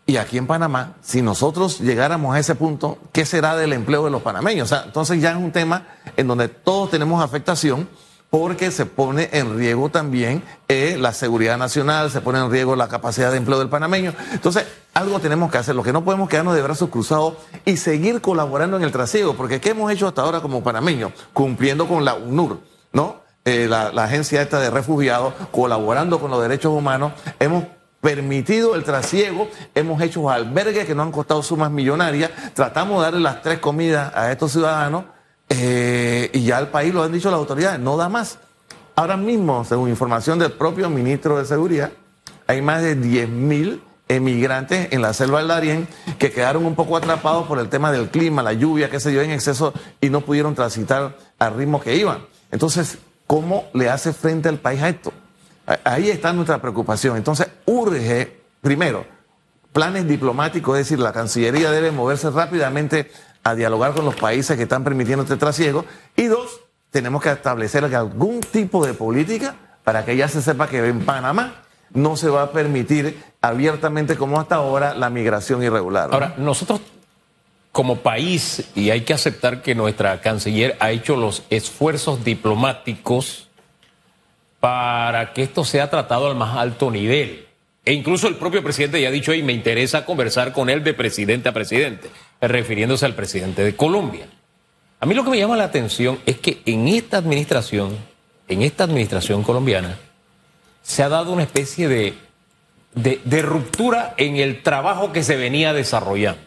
Y 0.06 0.16
aquí 0.16 0.38
en 0.38 0.46
Panamá, 0.46 0.94
si 1.02 1.20
nosotros 1.20 1.80
llegáramos 1.80 2.34
a 2.34 2.38
ese 2.38 2.54
punto, 2.54 2.96
¿qué 3.12 3.26
será 3.26 3.54
del 3.54 3.74
empleo 3.74 4.06
de 4.06 4.10
los 4.10 4.22
panameños? 4.22 4.72
O 4.72 4.74
sea, 4.74 4.84
entonces 4.86 5.20
ya 5.20 5.32
es 5.32 5.36
un 5.36 5.52
tema 5.52 5.86
en 6.16 6.26
donde 6.26 6.48
todos 6.48 6.90
tenemos 6.90 7.22
afectación 7.22 7.86
porque 8.30 8.70
se 8.70 8.86
pone 8.86 9.30
en 9.32 9.56
riesgo 9.56 9.88
también 9.88 10.42
eh, 10.68 10.96
la 10.98 11.12
seguridad 11.12 11.56
nacional, 11.56 12.10
se 12.10 12.20
pone 12.20 12.38
en 12.38 12.50
riesgo 12.50 12.76
la 12.76 12.88
capacidad 12.88 13.30
de 13.30 13.38
empleo 13.38 13.58
del 13.58 13.68
panameño. 13.68 14.12
Entonces, 14.32 14.66
algo 14.94 15.18
tenemos 15.20 15.50
que 15.50 15.58
hacer, 15.58 15.74
lo 15.74 15.82
que 15.82 15.92
no 15.92 16.04
podemos 16.04 16.28
quedarnos 16.28 16.54
de 16.54 16.62
brazos 16.62 16.90
cruzados 16.90 17.34
y 17.64 17.76
seguir 17.78 18.20
colaborando 18.20 18.76
en 18.76 18.82
el 18.82 18.92
trasiego, 18.92 19.34
porque 19.34 19.60
¿qué 19.60 19.70
hemos 19.70 19.90
hecho 19.90 20.08
hasta 20.08 20.22
ahora 20.22 20.40
como 20.40 20.62
panameños? 20.62 21.12
Cumpliendo 21.32 21.88
con 21.88 22.04
la 22.04 22.14
UNUR, 22.14 22.60
¿no? 22.92 23.22
Eh, 23.44 23.66
la, 23.66 23.92
la 23.92 24.04
agencia 24.04 24.42
esta 24.42 24.60
de 24.60 24.68
refugiados, 24.68 25.32
colaborando 25.50 26.20
con 26.20 26.30
los 26.30 26.42
derechos 26.42 26.72
humanos, 26.72 27.12
hemos 27.40 27.64
permitido 28.02 28.74
el 28.74 28.84
trasiego, 28.84 29.48
hemos 29.74 30.02
hecho 30.02 30.28
albergues 30.28 30.86
que 30.86 30.94
nos 30.94 31.06
han 31.06 31.12
costado 31.12 31.42
sumas 31.42 31.70
millonarias, 31.70 32.30
tratamos 32.54 32.98
de 32.98 33.04
darle 33.04 33.20
las 33.20 33.40
tres 33.40 33.58
comidas 33.58 34.14
a 34.14 34.30
estos 34.30 34.52
ciudadanos 34.52 35.04
eh, 35.48 36.30
y 36.32 36.44
ya 36.44 36.58
el 36.58 36.68
país 36.68 36.92
lo 36.92 37.02
han 37.02 37.12
dicho 37.12 37.30
las 37.30 37.38
autoridades, 37.38 37.80
no 37.80 37.96
da 37.96 38.08
más. 38.08 38.38
Ahora 38.96 39.16
mismo, 39.16 39.64
según 39.64 39.88
información 39.88 40.38
del 40.38 40.52
propio 40.52 40.90
ministro 40.90 41.38
de 41.38 41.44
Seguridad, 41.44 41.92
hay 42.46 42.62
más 42.62 42.82
de 42.82 42.96
10.000 42.96 43.80
emigrantes 44.08 44.88
en 44.90 45.02
la 45.02 45.12
selva 45.12 45.38
del 45.38 45.48
Darién 45.48 45.88
que 46.18 46.32
quedaron 46.32 46.66
un 46.66 46.74
poco 46.74 46.96
atrapados 46.96 47.46
por 47.46 47.58
el 47.58 47.68
tema 47.68 47.92
del 47.92 48.08
clima, 48.08 48.42
la 48.42 48.54
lluvia, 48.54 48.90
que 48.90 49.00
se 49.00 49.10
dio 49.10 49.20
en 49.20 49.30
exceso 49.30 49.72
y 50.00 50.10
no 50.10 50.22
pudieron 50.22 50.54
transitar 50.54 51.16
al 51.38 51.54
ritmo 51.54 51.80
que 51.80 51.94
iban. 51.94 52.20
Entonces, 52.50 52.98
¿cómo 53.26 53.66
le 53.74 53.90
hace 53.90 54.12
frente 54.12 54.48
al 54.48 54.58
país 54.58 54.82
a 54.82 54.88
esto? 54.88 55.12
Ahí 55.84 56.08
está 56.08 56.32
nuestra 56.32 56.60
preocupación. 56.60 57.16
Entonces, 57.16 57.48
urge, 57.66 58.40
primero, 58.62 59.04
planes 59.72 60.08
diplomáticos, 60.08 60.78
es 60.78 60.86
decir, 60.86 60.98
la 60.98 61.12
Cancillería 61.12 61.70
debe 61.70 61.92
moverse 61.92 62.30
rápidamente 62.30 63.10
a 63.44 63.54
dialogar 63.54 63.92
con 63.92 64.04
los 64.04 64.16
países 64.16 64.56
que 64.56 64.64
están 64.64 64.84
permitiendo 64.84 65.22
este 65.22 65.36
trasiego. 65.36 65.84
Y 66.16 66.24
dos, 66.24 66.60
tenemos 66.90 67.22
que 67.22 67.30
establecer 67.30 67.84
algún 67.84 68.40
tipo 68.40 68.84
de 68.84 68.94
política 68.94 69.54
para 69.84 70.04
que 70.04 70.16
ya 70.16 70.28
se 70.28 70.42
sepa 70.42 70.68
que 70.68 70.86
en 70.86 71.00
Panamá 71.00 71.62
no 71.94 72.16
se 72.16 72.28
va 72.28 72.42
a 72.42 72.52
permitir 72.52 73.22
abiertamente 73.40 74.16
como 74.16 74.38
hasta 74.38 74.56
ahora 74.56 74.94
la 74.94 75.10
migración 75.10 75.62
irregular. 75.62 76.10
Ahora, 76.12 76.34
nosotros 76.36 76.80
como 77.72 77.98
país, 77.98 78.70
y 78.74 78.90
hay 78.90 79.02
que 79.02 79.14
aceptar 79.14 79.62
que 79.62 79.74
nuestra 79.74 80.20
canciller 80.20 80.76
ha 80.80 80.90
hecho 80.90 81.16
los 81.16 81.44
esfuerzos 81.48 82.24
diplomáticos 82.24 83.48
para 84.58 85.32
que 85.32 85.44
esto 85.44 85.64
sea 85.64 85.88
tratado 85.88 86.28
al 86.28 86.34
más 86.34 86.56
alto 86.56 86.90
nivel. 86.90 87.46
E 87.84 87.92
incluso 87.92 88.26
el 88.28 88.36
propio 88.36 88.62
presidente 88.62 89.00
ya 89.00 89.08
ha 89.08 89.12
dicho, 89.12 89.32
y 89.32 89.42
me 89.42 89.52
interesa 89.52 90.04
conversar 90.04 90.52
con 90.52 90.68
él 90.68 90.82
de 90.82 90.92
presidente 90.92 91.48
a 91.48 91.52
presidente, 91.52 92.10
refiriéndose 92.40 93.06
al 93.06 93.14
presidente 93.14 93.64
de 93.64 93.76
Colombia. 93.76 94.26
A 95.00 95.06
mí 95.06 95.14
lo 95.14 95.24
que 95.24 95.30
me 95.30 95.38
llama 95.38 95.56
la 95.56 95.64
atención 95.64 96.18
es 96.26 96.38
que 96.38 96.62
en 96.66 96.88
esta 96.88 97.18
administración, 97.18 97.96
en 98.48 98.62
esta 98.62 98.84
administración 98.84 99.42
colombiana, 99.42 99.98
se 100.82 101.02
ha 101.02 101.08
dado 101.08 101.32
una 101.32 101.42
especie 101.42 101.88
de, 101.88 102.14
de, 102.94 103.42
ruptura 103.42 104.14
en 104.16 104.36
el 104.36 104.62
trabajo 104.62 105.12
que 105.12 105.22
se 105.22 105.36
venía 105.36 105.72
desarrollando. 105.72 106.40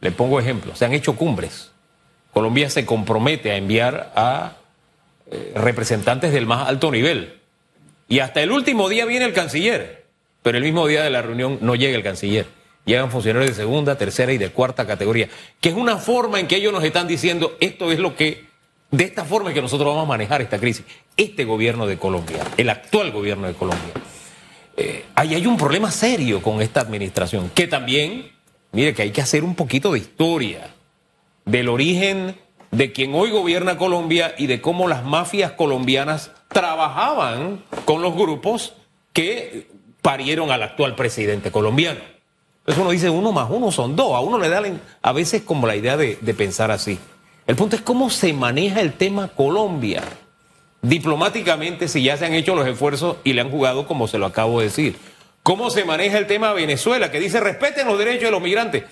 Le 0.00 0.12
pongo 0.12 0.38
ejemplo, 0.38 0.76
se 0.76 0.84
han 0.84 0.92
hecho 0.92 1.16
cumbres. 1.16 1.70
Colombia 2.32 2.70
se 2.70 2.86
compromete 2.86 3.50
a 3.50 3.56
enviar 3.56 4.12
a 4.14 4.56
eh, 5.30 5.52
representantes 5.56 6.32
del 6.32 6.46
más 6.46 6.68
alto 6.68 6.90
nivel. 6.90 7.40
Y 8.08 8.20
hasta 8.20 8.42
el 8.42 8.52
último 8.52 8.88
día 8.88 9.06
viene 9.06 9.24
el 9.24 9.32
canciller 9.32 10.04
pero 10.44 10.58
el 10.58 10.64
mismo 10.64 10.86
día 10.86 11.02
de 11.02 11.08
la 11.08 11.22
reunión 11.22 11.56
no 11.62 11.74
llega 11.74 11.96
el 11.96 12.02
canciller. 12.02 12.46
Llegan 12.84 13.10
funcionarios 13.10 13.56
de 13.56 13.62
segunda, 13.62 13.96
tercera 13.96 14.32
y 14.32 14.38
de 14.38 14.50
cuarta 14.50 14.86
categoría, 14.86 15.28
que 15.60 15.70
es 15.70 15.74
una 15.74 15.96
forma 15.96 16.38
en 16.38 16.46
que 16.46 16.56
ellos 16.56 16.72
nos 16.72 16.84
están 16.84 17.08
diciendo 17.08 17.56
esto 17.60 17.90
es 17.90 17.98
lo 17.98 18.14
que, 18.14 18.44
de 18.90 19.04
esta 19.04 19.24
forma 19.24 19.50
en 19.50 19.54
que 19.54 19.62
nosotros 19.62 19.88
vamos 19.88 20.04
a 20.04 20.08
manejar 20.08 20.42
esta 20.42 20.58
crisis. 20.58 20.84
Este 21.16 21.44
gobierno 21.44 21.86
de 21.86 21.96
Colombia, 21.96 22.44
el 22.56 22.68
actual 22.68 23.10
gobierno 23.10 23.46
de 23.46 23.54
Colombia, 23.54 23.92
eh, 24.76 25.04
ahí 25.14 25.34
hay 25.34 25.46
un 25.46 25.56
problema 25.56 25.90
serio 25.90 26.42
con 26.42 26.60
esta 26.60 26.80
administración, 26.80 27.50
que 27.54 27.66
también, 27.66 28.32
mire 28.72 28.92
que 28.92 29.02
hay 29.02 29.10
que 29.12 29.22
hacer 29.22 29.44
un 29.44 29.54
poquito 29.54 29.92
de 29.92 30.00
historia 30.00 30.74
del 31.46 31.68
origen 31.68 32.36
de 32.70 32.92
quien 32.92 33.14
hoy 33.14 33.30
gobierna 33.30 33.78
Colombia 33.78 34.34
y 34.36 34.46
de 34.46 34.60
cómo 34.60 34.88
las 34.88 35.04
mafias 35.04 35.52
colombianas 35.52 36.32
trabajaban 36.48 37.62
con 37.84 38.02
los 38.02 38.14
grupos 38.14 38.74
que 39.12 39.68
parieron 40.02 40.50
al 40.50 40.62
actual 40.62 40.96
presidente 40.96 41.50
colombiano. 41.50 42.13
Entonces 42.64 42.80
uno 42.80 42.90
dice, 42.92 43.10
uno 43.10 43.30
más 43.30 43.50
uno 43.50 43.70
son 43.70 43.94
dos. 43.94 44.14
A 44.14 44.20
uno 44.20 44.38
le 44.38 44.48
da 44.48 44.62
a 45.02 45.12
veces 45.12 45.42
como 45.42 45.66
la 45.66 45.76
idea 45.76 45.98
de, 45.98 46.16
pensar 46.34 46.70
así. 46.70 46.98
El 47.46 47.56
punto 47.56 47.76
es 47.76 47.82
cómo 47.82 48.08
se 48.08 48.32
maneja 48.32 48.80
el 48.80 48.94
tema 48.94 49.28
Colombia. 49.28 50.02
Diplomáticamente, 50.80 51.88
si 51.88 52.02
ya 52.02 52.16
se 52.16 52.24
han 52.24 52.32
hecho 52.32 52.54
los 52.54 52.66
esfuerzos 52.66 53.18
y 53.22 53.34
le 53.34 53.42
han 53.42 53.50
jugado 53.50 53.86
como 53.86 54.08
se 54.08 54.16
lo 54.16 54.24
acabo 54.24 54.60
de 54.60 54.66
decir. 54.66 54.96
cómo 55.42 55.68
se 55.68 55.84
maneja 55.84 56.16
el 56.16 56.26
tema 56.26 56.54
Venezuela, 56.54 57.10
que 57.10 57.20
dice 57.20 57.38
respeten 57.38 57.86
los 57.86 57.98
derechos 57.98 58.24
de 58.24 58.30
los 58.30 58.40
migrantes. 58.40 58.84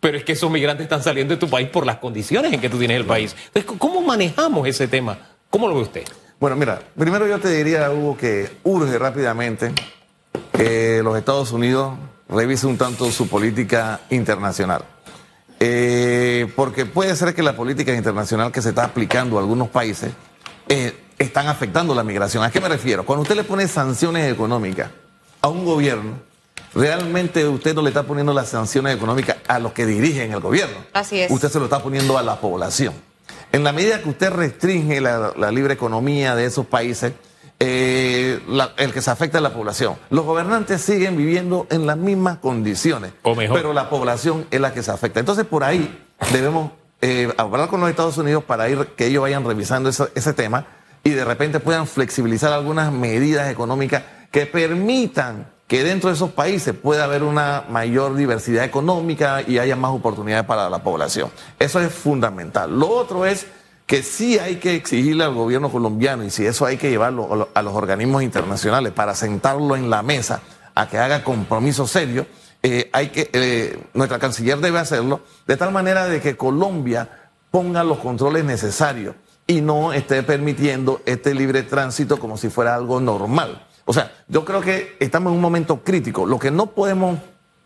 Pero 0.00 0.16
es 0.16 0.24
que 0.24 0.32
esos 0.32 0.50
migrantes 0.50 0.84
están 0.84 1.02
saliendo 1.02 1.34
de 1.34 1.40
tu 1.40 1.50
país 1.50 1.68
por 1.68 1.84
las 1.84 1.96
condiciones 1.96 2.50
en 2.50 2.62
que 2.62 2.70
tú 2.70 2.78
tienes 2.78 2.96
el 2.96 3.04
país. 3.04 3.36
Entonces, 3.52 3.78
¿cómo 3.78 4.00
manejamos 4.00 4.66
ese 4.66 4.88
tema? 4.88 5.18
¿Cómo 5.50 5.68
lo 5.68 5.74
ve 5.74 5.82
usted? 5.82 6.04
Bueno, 6.40 6.56
mira, 6.56 6.80
primero 6.96 7.26
yo 7.26 7.38
te 7.40 7.50
diría, 7.50 7.90
Hugo, 7.90 8.16
que 8.16 8.48
urge 8.62 8.98
rápidamente 8.98 9.72
que 10.52 11.02
los 11.02 11.18
Estados 11.18 11.52
Unidos 11.52 11.94
revisen 12.28 12.70
un 12.70 12.78
tanto 12.78 13.10
su 13.10 13.28
política 13.28 14.00
internacional. 14.10 14.84
Eh, 15.60 16.50
porque 16.54 16.86
puede 16.86 17.16
ser 17.16 17.34
que 17.34 17.42
la 17.42 17.56
política 17.56 17.92
internacional 17.92 18.52
que 18.52 18.62
se 18.62 18.68
está 18.68 18.84
aplicando 18.84 19.38
a 19.38 19.40
algunos 19.40 19.68
países 19.68 20.12
eh, 20.68 20.94
están 21.18 21.48
afectando 21.48 21.94
la 21.94 22.04
migración. 22.04 22.44
¿A 22.44 22.50
qué 22.50 22.60
me 22.60 22.68
refiero? 22.68 23.04
Cuando 23.04 23.22
usted 23.22 23.34
le 23.34 23.44
pone 23.44 23.66
sanciones 23.66 24.32
económicas 24.32 24.90
a 25.40 25.48
un 25.48 25.64
gobierno, 25.64 26.18
realmente 26.74 27.46
usted 27.48 27.74
no 27.74 27.82
le 27.82 27.88
está 27.88 28.04
poniendo 28.04 28.32
las 28.32 28.48
sanciones 28.48 28.94
económicas 28.94 29.36
a 29.48 29.58
los 29.58 29.72
que 29.72 29.86
dirigen 29.86 30.32
el 30.32 30.40
gobierno. 30.40 30.76
Así 30.92 31.20
es. 31.20 31.30
Usted 31.30 31.48
se 31.48 31.58
lo 31.58 31.64
está 31.64 31.82
poniendo 31.82 32.18
a 32.18 32.22
la 32.22 32.40
población. 32.40 32.94
En 33.50 33.64
la 33.64 33.72
medida 33.72 34.02
que 34.02 34.10
usted 34.10 34.30
restringe 34.30 35.00
la, 35.00 35.50
libre 35.50 35.74
economía 35.74 36.34
de 36.34 36.44
esos 36.44 36.66
países, 36.66 37.12
eh, 37.60 38.40
el 38.76 38.92
que 38.92 39.02
se 39.02 39.10
afecta 39.10 39.38
a 39.38 39.40
la 39.40 39.52
población. 39.52 39.96
Los 40.10 40.24
gobernantes 40.24 40.80
siguen 40.80 41.16
viviendo 41.16 41.66
en 41.70 41.86
las 41.86 41.96
mismas 41.96 42.38
condiciones, 42.38 43.12
o 43.22 43.34
mejor. 43.34 43.56
pero 43.56 43.72
la 43.72 43.90
población 43.90 44.46
es 44.50 44.60
la 44.60 44.72
que 44.72 44.82
se 44.82 44.90
afecta. 44.90 45.20
Entonces, 45.20 45.44
por 45.44 45.64
ahí 45.64 46.06
debemos 46.32 46.72
eh, 47.00 47.32
hablar 47.36 47.68
con 47.68 47.80
los 47.80 47.90
Estados 47.90 48.18
Unidos 48.18 48.44
para 48.44 48.68
ir, 48.68 48.86
que 48.96 49.06
ellos 49.06 49.22
vayan 49.22 49.44
revisando 49.44 49.88
ese 49.88 50.32
tema 50.32 50.66
y 51.04 51.10
de 51.10 51.24
repente 51.24 51.60
puedan 51.60 51.86
flexibilizar 51.86 52.52
algunas 52.52 52.92
medidas 52.92 53.50
económicas 53.50 54.02
que 54.30 54.46
permitan 54.46 55.46
que 55.68 55.84
dentro 55.84 56.08
de 56.08 56.16
esos 56.16 56.30
países 56.30 56.74
pueda 56.74 57.04
haber 57.04 57.22
una 57.22 57.64
mayor 57.68 58.16
diversidad 58.16 58.64
económica 58.64 59.42
y 59.46 59.58
haya 59.58 59.76
más 59.76 59.90
oportunidades 59.92 60.46
para 60.46 60.70
la 60.70 60.82
población. 60.82 61.30
Eso 61.58 61.78
es 61.80 61.92
fundamental. 61.92 62.78
Lo 62.78 62.88
otro 62.88 63.26
es 63.26 63.46
que 63.88 64.02
sí 64.02 64.38
hay 64.38 64.56
que 64.56 64.74
exigirle 64.74 65.24
al 65.24 65.32
gobierno 65.32 65.72
colombiano 65.72 66.22
y 66.22 66.28
si 66.28 66.44
eso 66.44 66.66
hay 66.66 66.76
que 66.76 66.90
llevarlo 66.90 67.48
a 67.54 67.62
los 67.62 67.72
organismos 67.72 68.22
internacionales 68.22 68.92
para 68.92 69.14
sentarlo 69.14 69.76
en 69.76 69.88
la 69.88 70.02
mesa 70.02 70.42
a 70.74 70.90
que 70.90 70.98
haga 70.98 71.24
compromisos 71.24 71.90
serios, 71.90 72.26
eh, 72.62 72.90
hay 72.92 73.08
que, 73.08 73.30
eh, 73.32 73.82
nuestra 73.94 74.18
canciller 74.18 74.58
debe 74.58 74.78
hacerlo 74.78 75.22
de 75.46 75.56
tal 75.56 75.72
manera 75.72 76.06
de 76.06 76.20
que 76.20 76.36
Colombia 76.36 77.30
ponga 77.50 77.82
los 77.82 77.96
controles 78.00 78.44
necesarios 78.44 79.14
y 79.46 79.62
no 79.62 79.94
esté 79.94 80.22
permitiendo 80.22 81.00
este 81.06 81.32
libre 81.34 81.62
tránsito 81.62 82.18
como 82.18 82.36
si 82.36 82.50
fuera 82.50 82.74
algo 82.74 83.00
normal. 83.00 83.66
O 83.86 83.94
sea, 83.94 84.12
yo 84.28 84.44
creo 84.44 84.60
que 84.60 84.98
estamos 85.00 85.30
en 85.30 85.36
un 85.36 85.42
momento 85.42 85.82
crítico. 85.82 86.26
Lo 86.26 86.38
que 86.38 86.50
no 86.50 86.66
podemos 86.66 87.18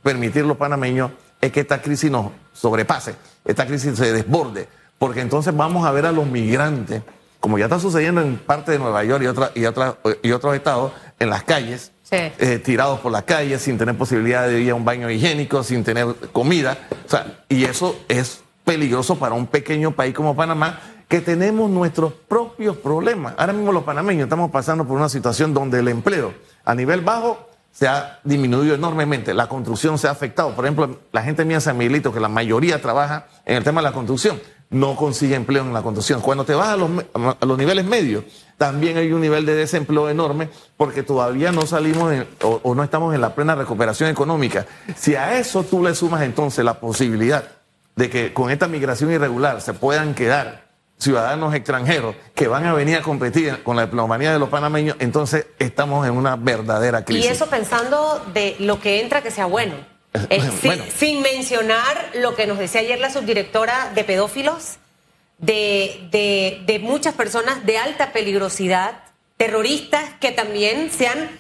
permitir 0.05 0.45
los 0.45 0.57
panameños 0.57 1.11
es 1.41 1.51
que 1.51 1.59
esta 1.59 1.83
crisis 1.83 2.13
nos 2.13 2.31
sobrepase, 2.53 3.17
esta 3.45 3.67
crisis 3.67 3.99
se 3.99 4.13
desborde, 4.13 4.69
porque 5.03 5.21
entonces 5.21 5.57
vamos 5.57 5.85
a 5.85 5.91
ver 5.91 6.07
a 6.07 6.13
los 6.13 6.29
migrantes, 6.29 7.03
como 7.41 7.59
ya 7.59 7.65
está 7.65 7.81
sucediendo 7.81 8.21
en 8.21 8.37
parte 8.37 8.71
de 8.71 8.79
Nueva 8.79 9.03
York 9.03 9.25
y, 9.57 9.63
y, 9.63 9.63
y 10.23 10.31
otros 10.31 10.55
estados, 10.55 10.93
en 11.19 11.29
las 11.29 11.43
calles, 11.43 11.91
eh, 12.13 12.63
tirados 12.65 13.01
por 13.01 13.11
las 13.11 13.25
calles, 13.25 13.63
sin 13.63 13.79
tener 13.79 13.99
posibilidad 13.99 14.47
de 14.47 14.61
ir 14.61 14.71
a 14.71 14.77
un 14.77 14.85
baño 14.85 15.11
higiénico, 15.11 15.65
sin 15.65 15.83
tener 15.83 16.07
comida. 16.31 16.79
O 17.05 17.09
sea, 17.11 17.43
y 17.49 17.65
eso 17.65 17.97
es 18.07 18.45
peligroso 18.63 19.19
para 19.19 19.35
un 19.35 19.49
pequeño 19.49 19.91
país 19.91 20.15
como 20.15 20.37
Panamá, 20.37 20.79
que 21.09 21.21
tenemos 21.21 21.69
nuestros 21.69 22.13
propios 22.13 22.77
problemas. 22.77 23.35
Ahora 23.39 23.55
mismo 23.55 23.73
los 23.73 23.83
panameños 23.83 24.27
estamos 24.27 24.53
pasando 24.53 24.87
por 24.87 24.97
una 24.97 25.09
situación 25.09 25.53
donde 25.53 25.81
el 25.81 25.89
empleo 25.89 26.33
a 26.65 26.77
nivel 26.77 27.01
bajo 27.01 27.49
se 27.73 27.89
ha 27.89 28.21
disminuido 28.23 28.75
enormemente, 28.75 29.35
la 29.35 29.49
construcción 29.49 29.99
se 29.99 30.07
ha 30.07 30.11
afectado. 30.11 30.55
Por 30.55 30.65
ejemplo, 30.65 31.01
la 31.11 31.23
gente 31.23 31.45
mía 31.45 31.59
San 31.59 31.77
Miguelito, 31.77 32.13
que 32.13 32.21
la 32.21 32.29
mayoría 32.29 32.81
trabaja 32.81 33.27
en 33.47 33.57
el 33.57 33.65
tema 33.65 33.81
de 33.81 33.89
la 33.89 33.93
construcción, 33.93 34.39
no 34.73 34.97
consigue 34.97 35.37
empleo 35.37 35.63
en 35.63 35.73
la 35.73 35.83
construcción. 35.83 36.21
Cuando 36.21 36.45
te 36.45 36.55
vas 36.55 36.69
a 36.69 36.77
los, 36.77 36.91
a 37.15 37.47
los 37.47 37.59
niveles 37.59 37.85
medios, 37.85 38.25
también 38.59 38.97
hay 38.97 39.13
un 39.13 39.21
nivel 39.21 39.47
de 39.47 39.55
desempleo 39.55 40.09
enorme 40.09 40.49
porque 40.77 41.03
todavía 41.03 41.53
no 41.53 41.63
salimos 41.67 42.13
o, 42.43 42.61
o 42.63 42.75
no 42.75 42.83
estamos 42.83 43.15
en 43.15 43.21
la 43.21 43.35
plena 43.35 43.55
recuperación 43.55 44.11
económica. 44.11 44.67
Si 44.97 45.15
a 45.15 45.39
eso 45.39 45.63
tú 45.63 45.83
le 45.83 45.95
sumas 45.95 46.23
entonces 46.23 46.65
la 46.65 46.81
posibilidad 46.81 47.45
de 47.97 48.11
que 48.11 48.33
con 48.33 48.51
esta 48.51 48.69
migración 48.69 49.13
irregular 49.13 49.61
se 49.61 49.75
puedan 49.75 50.15
quedar 50.15 50.63
ciudadanos 51.03 51.53
extranjeros 51.55 52.15
que 52.35 52.47
van 52.47 52.65
a 52.65 52.73
venir 52.73 52.97
a 52.97 53.03
competir 53.03 53.63
con 53.65 53.77
la 53.77 53.87
diplomanía 53.87 54.33
de 54.33 54.39
los 54.39 54.49
panameños, 54.49 54.97
entonces 55.01 55.47
estamos 55.59 56.07
en 56.07 56.17
una 56.17 56.37
verdadera 56.37 57.05
crisis. 57.05 57.25
Y 57.25 57.29
eso 57.29 57.47
pensando 57.47 58.25
de 58.33 58.57
lo 58.61 58.81
que 58.81 59.01
entra 59.01 59.21
que 59.21 59.31
sea 59.31 59.47
bueno. 59.47 59.75
Eh, 60.15 60.43
sin, 60.95 61.23
mencionar 61.23 62.11
lo 62.15 62.35
que 62.35 62.47
nos 62.47 62.59
decía 62.59 62.83
ayer 62.83 63.01
la 63.01 63.11
subdirectora 63.11 63.93
de 63.95 64.05
pedófilos, 64.05 64.77
de, 65.39 66.09
de, 66.67 66.79
muchas 66.81 67.15
personas 67.15 67.65
de 67.65 67.79
alta 67.79 68.13
peligrosidad, 68.13 69.05
terroristas 69.39 70.05
que 70.21 70.31
también 70.31 70.91
se 70.91 71.09
han 71.09 71.31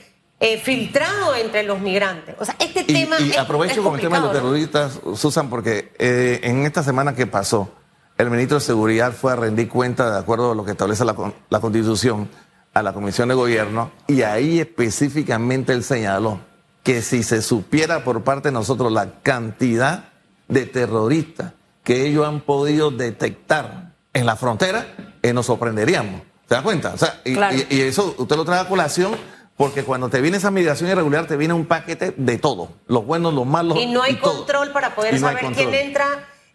eh, 0.41 0.59
filtrado 0.59 1.35
entre 1.35 1.64
los 1.64 1.81
migrantes. 1.81 2.35
O 2.38 2.45
sea, 2.45 2.57
este 2.59 2.85
tema. 2.85 3.21
Y 3.21 3.37
aprovecho 3.37 3.83
con 3.83 3.95
el 3.95 4.00
tema 4.00 4.17
de 4.17 4.23
los 4.23 4.33
terroristas, 4.33 5.00
Susan, 5.17 5.50
porque 5.50 5.93
eh, 5.99 6.41
en 6.43 6.64
esta 6.64 6.83
semana 6.83 7.14
que 7.14 7.26
pasó, 7.26 7.71
el 8.17 8.31
ministro 8.31 8.59
de 8.59 8.64
Seguridad 8.64 9.12
fue 9.12 9.33
a 9.33 9.37
rendir 9.37 9.69
cuenta, 9.69 10.11
de 10.11 10.19
acuerdo 10.19 10.52
a 10.52 10.55
lo 10.55 10.64
que 10.64 10.71
establece 10.71 11.05
la, 11.05 11.14
Constitución, 11.61 12.29
a 12.73 12.83
la 12.83 12.95
Comisión 12.95 13.29
de 13.29 13.35
Gobierno, 13.35 13.93
y 14.07 14.23
ahí 14.23 14.61
específicamente 14.61 15.75
él 15.75 15.85
señaló 15.85 16.41
que 16.83 17.03
si 17.03 17.23
se 17.23 17.43
supiera 17.43 18.05
por 18.05 18.25
parte 18.25 18.49
de 18.49 18.53
nosotros 18.53 18.93
la 18.93 19.21
cantidad 19.23 20.11
de 20.49 20.67
terroristas 20.67 21.53
que 21.85 22.07
ellos 22.07 22.27
han 22.27 22.41
podido 22.41 22.91
detectar 22.91 23.93
en 24.12 24.27
la 24.27 24.37
frontera, 24.37 24.95
eh, 25.23 25.33
nos 25.33 25.47
sorprenderíamos. 25.47 26.23
¿Se 26.49 26.55
da 26.55 26.62
cuenta? 26.62 26.93
O 26.95 26.99
sea, 26.99 27.21
y, 27.25 27.81
eso 27.81 28.15
usted 28.19 28.37
lo 28.37 28.45
trae 28.45 28.61
a 28.61 28.69
colación 28.69 29.17
porque 29.57 29.85
cuando 29.85 30.09
te 30.09 30.21
viene 30.21 30.37
esa 30.37 30.51
migración 30.51 30.91
irregular 30.91 31.27
te 31.27 31.37
viene 31.37 31.55
un 31.55 31.67
paquete 31.67 32.15
de 32.17 32.39
todo, 32.39 32.71
los 32.87 33.07
buenos, 33.07 33.33
los 33.33 33.47
malos. 33.47 33.79
Y 33.79 33.87
no 33.87 34.03
hay 34.03 34.17
control 34.17 34.71
para 34.73 34.95
poder 34.95 35.19
saber 35.19 35.47
quién 35.55 35.75
entra 35.75 36.07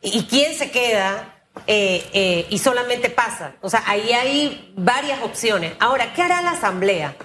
y 0.01 0.24
quién 0.25 0.53
se 0.55 0.72
queda 0.72 1.36
eh, 1.65 2.07
eh, 2.13 2.46
y 2.50 2.60
solamente 2.60 3.10
pasa. 3.10 3.55
O 3.62 3.69
sea, 3.69 3.84
ahí 3.88 4.12
hay 4.12 4.74
varias 4.77 5.24
opciones. 5.24 5.74
Ahora, 5.79 6.13
¿qué 6.13 6.22
hará 6.22 6.41
la 6.41 6.51
Asamblea 6.51 7.15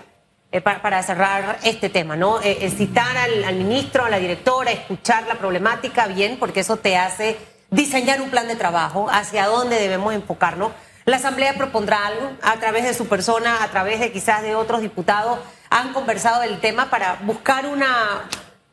eh, 0.52 0.60
para, 0.60 1.02
cerrar 1.02 1.58
este 1.64 1.88
tema? 1.88 2.14
¿no? 2.14 2.38
citar 2.40 3.16
al, 3.16 3.56
ministro, 3.56 4.04
a 4.04 4.10
la 4.10 4.18
directora, 4.18 4.70
escuchar 4.70 5.26
la 5.26 5.34
problemática 5.34 6.06
bien, 6.06 6.36
porque 6.38 6.60
eso 6.60 6.76
te 6.76 6.96
hace 6.96 7.36
diseñar 7.70 8.20
un 8.20 8.30
plan 8.30 8.46
de 8.46 8.54
trabajo 8.54 9.08
hacia 9.10 9.46
dónde 9.46 9.80
debemos 9.80 10.14
enfocarnos. 10.14 10.72
La 11.04 11.16
Asamblea 11.16 11.54
propondrá 11.54 12.06
algo 12.06 12.30
a 12.42 12.54
través 12.60 12.84
de 12.84 12.94
su 12.94 13.08
persona, 13.08 13.64
a 13.64 13.68
través 13.68 13.98
de 13.98 14.12
quizás 14.12 14.42
de 14.42 14.54
otros 14.54 14.82
diputados. 14.82 15.40
Han 15.70 15.92
conversado 15.92 16.42
del 16.42 16.60
tema 16.60 16.90
para 16.90 17.18
buscar 17.24 17.66
una, 17.66 18.28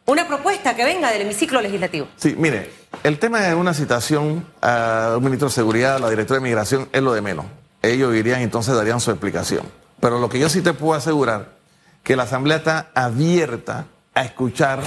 una 0.06 0.28
propuesta 0.28 0.76
que 0.76 0.84
venga 0.84 1.12
del 1.12 1.22
hemiciclo 1.22 1.60
legislativo. 1.62 2.08
Sí, 2.18 2.36
mire, 2.38 2.72
el 3.04 3.18
tema 3.18 3.40
de 3.40 3.56
una 3.56 3.74
citación 3.74 4.46
a 4.62 5.18
ministro 5.22 5.48
de 5.48 5.56
Seguridad, 5.56 5.96
a 5.96 6.00
la 6.00 6.10
directora 6.10 6.40
de 6.40 6.44
Migración, 6.44 6.90
es 6.92 7.02
lo 7.02 7.14
de 7.14 7.22
menos. 7.22 7.46
Ellos 7.82 8.14
irían 8.14 8.42
entonces 8.42 8.76
darían 8.76 9.00
su 9.00 9.10
explicación. 9.10 9.64
Pero 10.00 10.20
lo 10.20 10.30
que 10.30 10.40
yo 10.40 10.50
sí 10.50 10.62
te 10.62 10.74
puedo 10.74 10.94
asegurar, 10.94 11.59
que 12.04 12.16
la 12.16 12.24
Asamblea 12.24 12.58
está 12.58 12.90
abierta 12.94 13.86
a 14.14 14.24
escuchar 14.24 14.82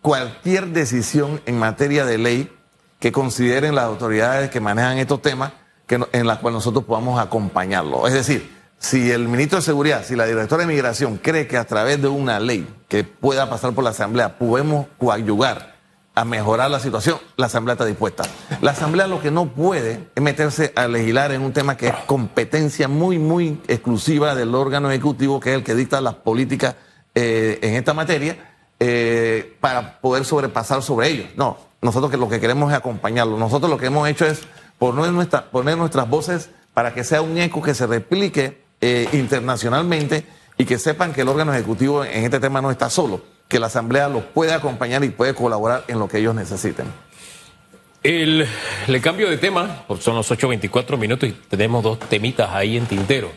cualquier 0.00 0.68
decisión 0.68 1.40
en 1.46 1.58
materia 1.58 2.04
de 2.04 2.18
ley 2.18 2.52
que 2.98 3.12
consideren 3.12 3.74
las 3.74 3.84
autoridades 3.84 4.50
que 4.50 4.60
manejan 4.60 4.98
estos 4.98 5.22
temas 5.22 5.52
en 5.88 6.26
la 6.26 6.38
cual 6.38 6.54
nosotros 6.54 6.84
podamos 6.84 7.20
acompañarlo. 7.20 8.06
Es 8.06 8.14
decir, 8.14 8.60
si 8.78 9.10
el 9.10 9.28
ministro 9.28 9.58
de 9.58 9.62
Seguridad, 9.62 10.04
si 10.04 10.16
la 10.16 10.24
directora 10.24 10.62
de 10.62 10.68
Migración 10.68 11.18
cree 11.18 11.46
que 11.46 11.56
a 11.56 11.64
través 11.64 12.00
de 12.00 12.08
una 12.08 12.40
ley 12.40 12.66
que 12.88 13.04
pueda 13.04 13.50
pasar 13.50 13.72
por 13.72 13.84
la 13.84 13.90
Asamblea 13.90 14.38
podemos 14.38 14.86
coadyugar 14.98 15.69
a 16.20 16.24
mejorar 16.26 16.70
la 16.70 16.80
situación, 16.80 17.18
la 17.36 17.46
Asamblea 17.46 17.72
está 17.72 17.86
dispuesta. 17.86 18.24
La 18.60 18.72
Asamblea 18.72 19.06
lo 19.06 19.22
que 19.22 19.30
no 19.30 19.46
puede 19.46 20.10
es 20.14 20.22
meterse 20.22 20.70
a 20.76 20.86
legislar 20.86 21.32
en 21.32 21.40
un 21.40 21.54
tema 21.54 21.78
que 21.78 21.88
es 21.88 21.94
competencia 22.04 22.88
muy, 22.88 23.18
muy 23.18 23.58
exclusiva 23.68 24.34
del 24.34 24.54
órgano 24.54 24.90
ejecutivo, 24.90 25.40
que 25.40 25.48
es 25.50 25.56
el 25.56 25.64
que 25.64 25.74
dicta 25.74 25.98
las 26.02 26.16
políticas 26.16 26.74
eh, 27.14 27.58
en 27.62 27.74
esta 27.74 27.94
materia, 27.94 28.36
eh, 28.78 29.56
para 29.60 29.98
poder 29.98 30.26
sobrepasar 30.26 30.82
sobre 30.82 31.08
ellos. 31.08 31.28
No, 31.36 31.56
nosotros 31.80 32.12
lo 32.20 32.28
que 32.28 32.38
queremos 32.38 32.70
es 32.70 32.76
acompañarlo. 32.76 33.38
Nosotros 33.38 33.70
lo 33.70 33.78
que 33.78 33.86
hemos 33.86 34.06
hecho 34.06 34.26
es 34.26 34.42
poner 34.78 35.12
nuestras 35.78 36.08
voces 36.10 36.50
para 36.74 36.92
que 36.92 37.02
sea 37.02 37.22
un 37.22 37.38
eco 37.38 37.62
que 37.62 37.72
se 37.72 37.86
replique 37.86 38.62
eh, 38.82 39.08
internacionalmente 39.14 40.26
y 40.58 40.66
que 40.66 40.78
sepan 40.78 41.14
que 41.14 41.22
el 41.22 41.28
órgano 41.28 41.54
ejecutivo 41.54 42.04
en 42.04 42.24
este 42.24 42.40
tema 42.40 42.60
no 42.60 42.70
está 42.70 42.90
solo, 42.90 43.22
que 43.50 43.58
la 43.58 43.66
Asamblea 43.66 44.08
los 44.08 44.22
puede 44.22 44.54
acompañar 44.54 45.04
y 45.04 45.10
puede 45.10 45.34
colaborar 45.34 45.84
en 45.88 45.98
lo 45.98 46.08
que 46.08 46.18
ellos 46.18 46.34
necesiten. 46.34 46.86
El, 48.02 48.46
le 48.86 49.00
cambio 49.02 49.28
de 49.28 49.36
tema, 49.36 49.84
son 49.98 50.14
los 50.14 50.30
8.24 50.30 50.96
minutos 50.96 51.28
y 51.28 51.32
tenemos 51.32 51.82
dos 51.82 51.98
temitas 51.98 52.48
ahí 52.50 52.78
en 52.78 52.86
tintero. 52.86 53.30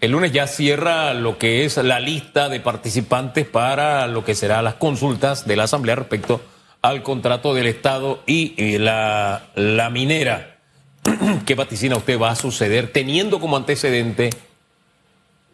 El 0.00 0.10
lunes 0.10 0.32
ya 0.32 0.46
cierra 0.48 1.14
lo 1.14 1.38
que 1.38 1.64
es 1.64 1.78
la 1.78 2.00
lista 2.00 2.50
de 2.50 2.60
participantes 2.60 3.46
para 3.46 4.06
lo 4.08 4.24
que 4.24 4.34
será 4.34 4.60
las 4.60 4.74
consultas 4.74 5.46
de 5.46 5.56
la 5.56 5.64
Asamblea 5.64 5.94
respecto 5.94 6.42
al 6.82 7.02
contrato 7.02 7.54
del 7.54 7.68
Estado 7.68 8.22
y, 8.26 8.76
la, 8.78 9.46
la 9.54 9.88
minera. 9.90 10.58
¿Qué 11.46 11.54
vaticina 11.54 11.96
usted 11.96 12.20
va 12.20 12.30
a 12.30 12.36
suceder 12.36 12.92
teniendo 12.92 13.40
como 13.40 13.56
antecedente 13.56 14.30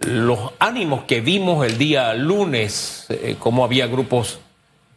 los 0.06 0.52
ánimos 0.58 1.04
que 1.04 1.20
vimos 1.20 1.64
el 1.66 1.78
día 1.78 2.14
lunes, 2.14 3.06
eh, 3.08 3.36
cómo 3.38 3.64
había 3.64 3.86
grupos 3.86 4.40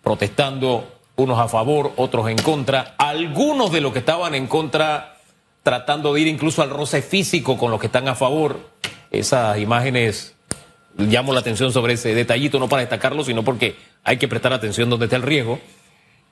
protestando, 0.04 0.88
unos 1.16 1.40
a 1.40 1.48
favor, 1.48 1.94
otros 1.96 2.30
en 2.30 2.38
contra, 2.38 2.96
algunos 2.98 3.72
de 3.72 3.82
los 3.82 3.94
que 3.94 4.00
estaban 4.00 4.36
en 4.36 4.48
contra 4.48 5.18
tratando 5.64 6.14
de 6.14 6.22
ir 6.22 6.28
incluso 6.28 6.62
al 6.62 6.70
roce 6.70 7.02
físico 7.02 7.58
con 7.58 7.72
los 7.72 7.80
que 7.80 7.88
están 7.88 8.08
a 8.08 8.16
favor? 8.16 8.60
Esas 9.10 9.58
imágenes 9.58 10.36
llamo 10.98 11.34
la 11.34 11.40
atención 11.40 11.72
sobre 11.72 11.94
ese 11.94 12.14
detallito, 12.14 12.60
no 12.60 12.70
para 12.70 12.82
destacarlo, 12.82 13.24
sino 13.24 13.44
porque 13.44 13.76
hay 14.04 14.18
que 14.18 14.28
prestar 14.28 14.54
atención 14.54 14.90
donde 14.90 15.06
está 15.06 15.16
el 15.16 15.24
riesgo. 15.24 15.60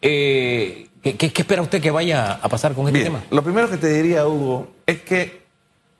Eh, 0.01 0.87
¿qué, 1.01 1.17
espera 1.35 1.61
usted 1.61 1.81
que 1.81 1.91
vaya 1.91 2.33
a 2.33 2.49
pasar 2.49 2.73
con 2.73 2.87
este 2.87 3.03
tema? 3.03 3.23
Lo 3.31 3.43
primero 3.43 3.69
que 3.69 3.77
te 3.77 3.87
diría, 3.87 4.27
Hugo, 4.27 4.67
es 4.85 5.01
que 5.01 5.43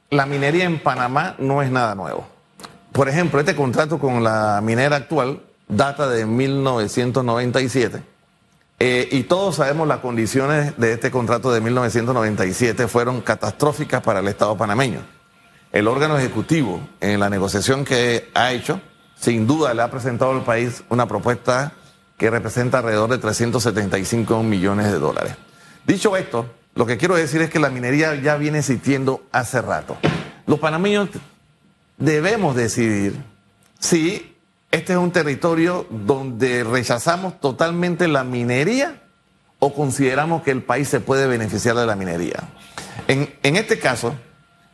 la 0.09 0.25
minería 0.25 0.65
en 0.65 0.79
Panamá 0.79 1.35
no 1.39 1.61
es 1.61 1.71
nada 1.71 1.95
nuevo. 1.95 2.32
Por 2.93 3.09
ejemplo, 3.09 3.39
este 3.39 3.55
contrato 3.55 3.97
con 3.97 4.23
la 4.23 4.61
minera 4.63 4.95
actual 4.95 5.41
data 5.67 6.07
de 6.07 6.27
1997. 6.27 8.03
Eh, 8.79 9.09
y 9.11 9.23
todos 9.23 9.55
sabemos 9.55 9.87
las 9.87 9.97
condiciones 9.97 10.77
de 10.77 10.93
este 10.93 11.09
contrato 11.09 11.51
de 11.51 11.59
1997 11.59 12.87
fueron 12.87 13.21
catastróficas 13.21 14.03
para 14.03 14.19
el 14.19 14.27
Estado 14.27 14.55
panameño. 14.55 14.99
El 15.71 15.87
órgano 15.87 16.19
ejecutivo, 16.19 16.81
en 17.01 17.19
la 17.19 17.31
negociación 17.31 17.83
que 17.83 18.29
ha 18.35 18.51
hecho, 18.51 18.79
sin 19.19 19.47
duda 19.47 19.73
le 19.73 19.81
ha 19.81 19.89
presentado 19.89 20.31
al 20.31 20.43
país 20.43 20.83
una 20.89 21.07
propuesta 21.07 21.73
que 22.17 22.29
representa 22.29 22.77
alrededor 22.77 23.09
de 23.09 23.17
375 23.17 24.43
millones 24.43 24.91
de 24.91 24.99
dólares. 24.99 25.33
Dicho 25.87 26.15
esto, 26.15 26.45
lo 26.75 26.85
que 26.85 26.97
quiero 26.97 27.15
decir 27.15 27.41
es 27.41 27.49
que 27.49 27.57
la 27.57 27.71
minería 27.71 28.13
ya 28.15 28.35
viene 28.35 28.59
existiendo 28.59 29.23
hace 29.31 29.63
rato. 29.63 29.97
Los 30.45 30.59
panameños 30.59 31.09
debemos 32.03 32.55
decidir 32.55 33.15
si 33.79 34.35
este 34.71 34.93
es 34.93 34.99
un 34.99 35.11
territorio 35.11 35.87
donde 35.89 36.63
rechazamos 36.63 37.39
totalmente 37.39 38.07
la 38.07 38.23
minería 38.23 39.01
o 39.59 39.73
consideramos 39.73 40.43
que 40.43 40.51
el 40.51 40.63
país 40.63 40.89
se 40.89 40.99
puede 40.99 41.27
beneficiar 41.27 41.75
de 41.75 41.85
la 41.85 41.95
minería. 41.95 42.49
En, 43.07 43.33
en 43.41 43.55
este 43.55 43.79
caso, 43.79 44.13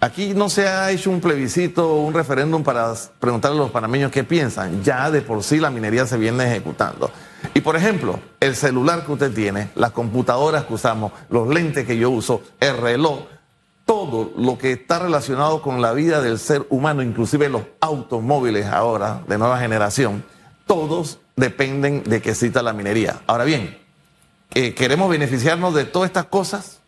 Aquí 0.01 0.33
no 0.33 0.47
se 0.47 0.65
ha 0.65 0.89
hecho 0.91 1.11
un 1.11 1.19
plebiscito 1.19 1.89
o 1.89 2.05
un 2.05 2.13
referéndum 2.13 2.63
para 2.63 2.93
preguntarle 3.19 3.57
a 3.57 3.63
los 3.63 3.71
panameños 3.71 4.13
qué 4.13 4.23
piensan. 4.23 4.81
Ya 4.81 5.11
de 5.11 5.21
por 5.21 5.43
sí 5.43 5.59
la 5.59 5.71
minería 5.71 6.07
se 6.07 6.17
viene 6.17 6.45
ejecutando. 6.45 7.11
Y 7.53 7.59
por 7.59 7.75
ejemplo, 7.75 8.17
el 8.39 8.55
celular 8.55 9.05
que 9.05 9.11
usted 9.11 9.33
tiene, 9.33 9.71
las 9.75 9.91
computadoras 9.91 10.63
que 10.63 10.73
usamos, 10.73 11.11
los 11.29 11.49
lentes 11.49 11.85
que 11.85 11.97
yo 11.97 12.11
uso, 12.11 12.41
el 12.61 12.77
reloj, 12.77 13.25
todo 13.89 14.31
lo 14.37 14.59
que 14.59 14.73
está 14.73 14.99
relacionado 14.99 15.63
con 15.63 15.81
la 15.81 15.93
vida 15.93 16.21
del 16.21 16.37
ser 16.37 16.63
humano, 16.69 17.01
inclusive 17.01 17.49
los 17.49 17.63
automóviles 17.81 18.67
ahora 18.67 19.23
de 19.27 19.39
nueva 19.39 19.57
generación, 19.57 20.23
todos 20.67 21.17
dependen 21.35 22.03
de 22.03 22.21
que 22.21 22.29
exista 22.29 22.61
la 22.61 22.71
minería. 22.71 23.21
Ahora 23.25 23.45
bien, 23.45 23.79
eh, 24.53 24.75
queremos 24.75 25.09
beneficiarnos 25.09 25.73
de 25.73 25.85
todas 25.85 26.07
estas 26.07 26.25
cosas, 26.25 26.81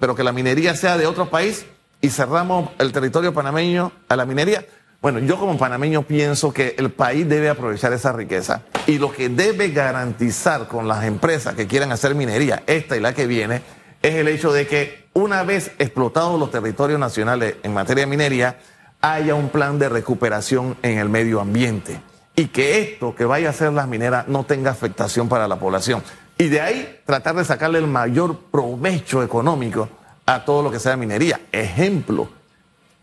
pero 0.00 0.16
que 0.16 0.24
la 0.24 0.32
minería 0.32 0.74
sea 0.74 0.98
de 0.98 1.06
otro 1.06 1.30
país 1.30 1.64
y 2.00 2.08
cerramos 2.08 2.70
el 2.80 2.90
territorio 2.90 3.32
panameño 3.32 3.92
a 4.08 4.16
la 4.16 4.26
minería. 4.26 4.66
Bueno, 5.00 5.20
yo 5.20 5.38
como 5.38 5.56
panameño 5.56 6.02
pienso 6.02 6.52
que 6.52 6.74
el 6.76 6.90
país 6.90 7.28
debe 7.28 7.50
aprovechar 7.50 7.92
esa 7.92 8.12
riqueza 8.12 8.62
y 8.88 8.98
lo 8.98 9.12
que 9.12 9.28
debe 9.28 9.68
garantizar 9.68 10.66
con 10.66 10.88
las 10.88 11.04
empresas 11.04 11.54
que 11.54 11.68
quieran 11.68 11.92
hacer 11.92 12.16
minería, 12.16 12.64
esta 12.66 12.96
y 12.96 13.00
la 13.00 13.14
que 13.14 13.28
viene, 13.28 13.62
es 14.02 14.16
el 14.16 14.26
hecho 14.26 14.52
de 14.52 14.66
que 14.66 15.03
una 15.14 15.42
vez 15.44 15.72
explotados 15.78 16.38
los 16.38 16.50
territorios 16.50 17.00
nacionales 17.00 17.56
en 17.62 17.72
materia 17.72 18.02
de 18.02 18.10
minería, 18.10 18.58
haya 19.00 19.34
un 19.34 19.48
plan 19.48 19.78
de 19.78 19.88
recuperación 19.88 20.76
en 20.82 20.98
el 20.98 21.08
medio 21.08 21.40
ambiente 21.40 22.00
y 22.36 22.48
que 22.48 22.80
esto 22.80 23.14
que 23.14 23.24
vaya 23.24 23.48
a 23.48 23.50
hacer 23.50 23.72
las 23.72 23.86
mineras 23.86 24.26
no 24.28 24.44
tenga 24.44 24.72
afectación 24.72 25.28
para 25.28 25.46
la 25.46 25.56
población. 25.56 26.02
Y 26.36 26.48
de 26.48 26.60
ahí 26.60 27.00
tratar 27.06 27.36
de 27.36 27.44
sacarle 27.44 27.78
el 27.78 27.86
mayor 27.86 28.38
provecho 28.50 29.22
económico 29.22 29.88
a 30.26 30.44
todo 30.44 30.62
lo 30.62 30.70
que 30.70 30.80
sea 30.80 30.96
minería. 30.96 31.40
Ejemplo, 31.52 32.28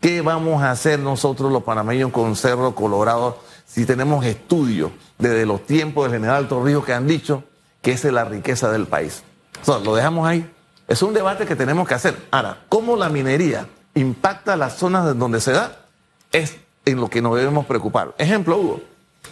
¿qué 0.00 0.20
vamos 0.20 0.62
a 0.62 0.70
hacer 0.70 0.98
nosotros 0.98 1.50
los 1.50 1.62
panameños 1.62 2.10
con 2.10 2.36
Cerro 2.36 2.74
Colorado 2.74 3.38
si 3.64 3.86
tenemos 3.86 4.26
estudios 4.26 4.90
desde 5.18 5.46
los 5.46 5.64
tiempos 5.64 6.04
del 6.04 6.20
general 6.20 6.46
Torrijos 6.46 6.84
que 6.84 6.92
han 6.92 7.06
dicho 7.06 7.44
que 7.80 7.92
esa 7.92 8.08
es 8.08 8.14
la 8.14 8.24
riqueza 8.24 8.70
del 8.70 8.86
país? 8.86 9.22
lo 9.66 9.94
dejamos 9.94 10.28
ahí. 10.28 10.51
Es 10.88 11.02
un 11.02 11.14
debate 11.14 11.46
que 11.46 11.56
tenemos 11.56 11.86
que 11.88 11.94
hacer. 11.94 12.16
Ahora, 12.30 12.58
¿cómo 12.68 12.96
la 12.96 13.08
minería 13.08 13.66
impacta 13.94 14.56
las 14.56 14.74
zonas 14.74 15.16
donde 15.18 15.40
se 15.40 15.52
da? 15.52 15.76
Es 16.32 16.56
en 16.84 17.00
lo 17.00 17.08
que 17.08 17.22
nos 17.22 17.36
debemos 17.36 17.66
preocupar. 17.66 18.14
Ejemplo, 18.18 18.58
Hugo, 18.58 18.80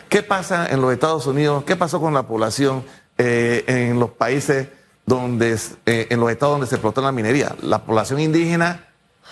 ¿qué 0.08 0.22
pasa 0.22 0.68
en 0.68 0.80
los 0.80 0.92
Estados 0.92 1.26
Unidos? 1.26 1.64
¿Qué 1.64 1.76
pasó 1.76 2.00
con 2.00 2.14
la 2.14 2.22
población 2.22 2.84
eh, 3.18 3.64
en 3.66 4.00
los 4.00 4.10
países 4.10 4.68
donde, 5.04 5.58
eh, 5.84 6.06
en 6.08 6.20
los 6.20 6.30
estados 6.30 6.54
donde 6.54 6.66
se 6.66 6.76
explota 6.76 7.02
la 7.02 7.12
minería. 7.12 7.54
La 7.60 7.84
población 7.84 8.20
indígena 8.20 8.88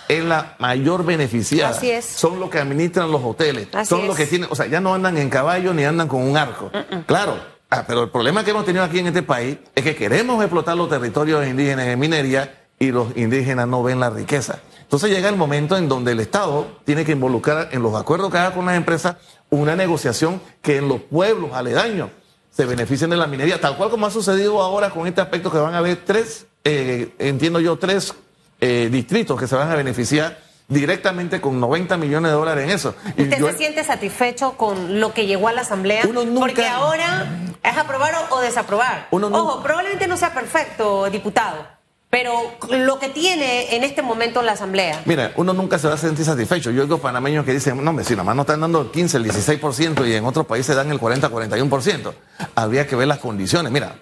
es 0.07 0.23
la 0.23 0.55
mayor 0.59 1.05
beneficiada. 1.05 1.75
Así 1.75 1.89
es. 1.89 2.05
Son 2.05 2.39
los 2.39 2.51
que 2.51 2.59
administran 2.59 3.11
los 3.11 3.23
hoteles. 3.23 3.67
son 3.87 4.05
los 4.05 4.15
que 4.15 4.27
tienen, 4.27 4.47
o 4.51 4.55
sea, 4.55 4.67
ya 4.67 4.79
no 4.79 4.93
andan 4.93 5.17
en 5.17 5.29
caballo 5.29 5.73
ni 5.73 5.85
andan 5.85 6.07
con 6.07 6.21
un 6.21 6.37
arco. 6.37 6.71
Claro. 7.07 7.39
Ah, 7.71 7.83
pero 7.85 8.03
el 8.03 8.09
problema 8.09 8.43
que 8.43 8.49
hemos 8.49 8.65
tenido 8.65 8.83
aquí 8.83 8.97
en 8.97 9.07
este 9.07 9.21
país 9.21 9.57
es 9.75 9.83
que 9.83 9.95
queremos 9.95 10.41
explotar 10.41 10.75
los 10.75 10.89
territorios 10.89 11.45
indígenas 11.47 11.85
en 11.85 11.99
minería 11.99 12.65
y 12.79 12.91
los 12.91 13.15
indígenas 13.15 13.67
no 13.67 13.83
ven 13.83 13.99
la 13.99 14.09
riqueza. 14.09 14.59
Entonces 14.81 15.11
llega 15.11 15.29
el 15.29 15.35
momento 15.35 15.77
en 15.77 15.87
donde 15.87 16.13
el 16.13 16.19
Estado 16.19 16.65
tiene 16.83 17.05
que 17.05 17.11
involucrar 17.11 17.69
en 17.71 17.83
los 17.83 17.93
acuerdos 17.93 18.31
que 18.31 18.39
haga 18.39 18.55
con 18.55 18.65
las 18.65 18.75
empresas 18.75 19.17
una 19.51 19.75
negociación 19.75 20.41
que 20.63 20.77
en 20.77 20.87
los 20.87 20.99
pueblos 21.01 21.51
aledaños 21.53 22.09
se 22.49 22.65
beneficien 22.65 23.11
de 23.11 23.17
la 23.17 23.27
minería, 23.27 23.61
tal 23.61 23.77
cual 23.77 23.91
como 23.91 24.07
ha 24.07 24.11
sucedido 24.11 24.61
ahora 24.63 24.89
con 24.89 25.05
este 25.05 25.21
aspecto 25.21 25.51
que 25.51 25.59
van 25.59 25.75
a 25.75 25.77
haber 25.77 25.97
tres, 25.97 26.47
eh, 26.63 27.13
entiendo 27.19 27.59
yo, 27.59 27.77
tres 27.77 28.15
eh, 28.61 28.89
distritos 28.91 29.39
que 29.39 29.47
se 29.47 29.55
van 29.55 29.69
a 29.69 29.75
beneficiar 29.75 30.39
directamente 30.67 31.39
con 31.39 31.59
90 31.59 31.97
millones 31.97 32.31
de 32.31 32.37
dólares 32.37 32.63
en 32.63 32.71
eso. 32.71 32.95
¿Usted 33.17 33.39
se 33.39 33.57
siente 33.57 33.83
satisfecho 33.83 34.53
con 34.53 34.99
lo 34.99 35.13
que 35.13 35.27
llegó 35.27 35.47
a 35.47 35.53
la 35.53 35.61
Asamblea? 35.61 36.03
Porque 36.35 36.65
ahora 36.65 37.27
es 37.63 37.77
aprobar 37.77 38.13
o, 38.29 38.39
desaprobar. 38.39 39.07
Ojo, 39.11 39.61
probablemente 39.61 40.07
no 40.07 40.17
sea 40.17 40.33
perfecto, 40.33 41.09
diputado. 41.09 41.79
Pero 42.09 42.33
lo 42.71 42.97
que 42.97 43.09
tiene 43.09 43.75
en 43.75 43.83
este 43.83 44.01
momento 44.01 44.41
la 44.41 44.53
Asamblea. 44.53 45.03
Mira, 45.05 45.31
uno 45.35 45.53
nunca 45.53 45.77
se 45.77 45.87
va 45.87 45.93
a 45.93 45.97
sentir 45.97 46.25
satisfecho. 46.25 46.71
Yo 46.71 46.81
oigo 46.81 46.97
panameños 46.97 47.45
que 47.45 47.53
dicen, 47.53 47.83
no, 47.83 48.03
si 48.03 48.15
nomás 48.15 48.35
no 48.35 48.41
están 48.41 48.61
dando 48.61 48.81
el 48.81 48.89
15, 48.89 49.17
el 49.17 49.25
16% 49.25 50.07
y 50.07 50.15
en 50.15 50.25
otros 50.25 50.47
países 50.47 50.75
dan 50.75 50.89
el 50.89 50.99
40, 50.99 51.29
41%. 51.29 52.13
Habría 52.55 52.87
que 52.87 52.95
ver 52.95 53.07
las 53.07 53.19
condiciones. 53.19 53.71
Mira, 53.71 53.95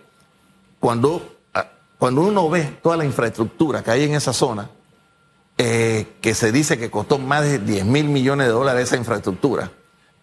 cuando, 0.80 1.36
ah, 1.54 1.66
cuando 1.98 2.22
uno 2.22 2.50
ve 2.50 2.78
toda 2.82 2.96
la 2.96 3.04
infraestructura 3.04 3.84
que 3.84 3.92
hay 3.92 4.06
en 4.06 4.16
esa 4.16 4.32
zona, 4.32 4.70
eh, 5.58 6.16
que 6.22 6.34
se 6.34 6.54
dice 6.54 6.78
que 6.78 6.90
costó 6.90 7.18
más 7.18 7.44
de 7.44 7.60
10 7.60 7.84
mil 7.84 8.06
millones 8.06 8.48
de 8.48 8.54
dólares 8.54 8.84
esa 8.84 8.96
infraestructura, 8.96 9.72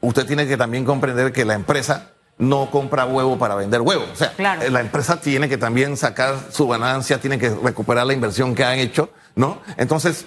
usted 0.00 0.24
tiene 0.26 0.46
que 0.46 0.56
también 0.56 0.86
comprender 0.86 1.32
que 1.32 1.44
la 1.44 1.52
empresa 1.52 2.13
no 2.38 2.70
compra 2.70 3.06
huevo 3.06 3.38
para 3.38 3.54
vender 3.54 3.80
huevo. 3.80 4.04
O 4.12 4.16
sea, 4.16 4.32
la 4.38 4.80
empresa 4.80 5.20
tiene 5.20 5.48
que 5.48 5.56
también 5.56 5.96
sacar 5.96 6.36
su 6.50 6.66
ganancia, 6.68 7.20
tiene 7.20 7.38
que 7.38 7.50
recuperar 7.50 8.06
la 8.06 8.12
inversión 8.12 8.54
que 8.54 8.64
han 8.64 8.78
hecho, 8.78 9.10
¿no? 9.34 9.58
Entonces, 9.76 10.26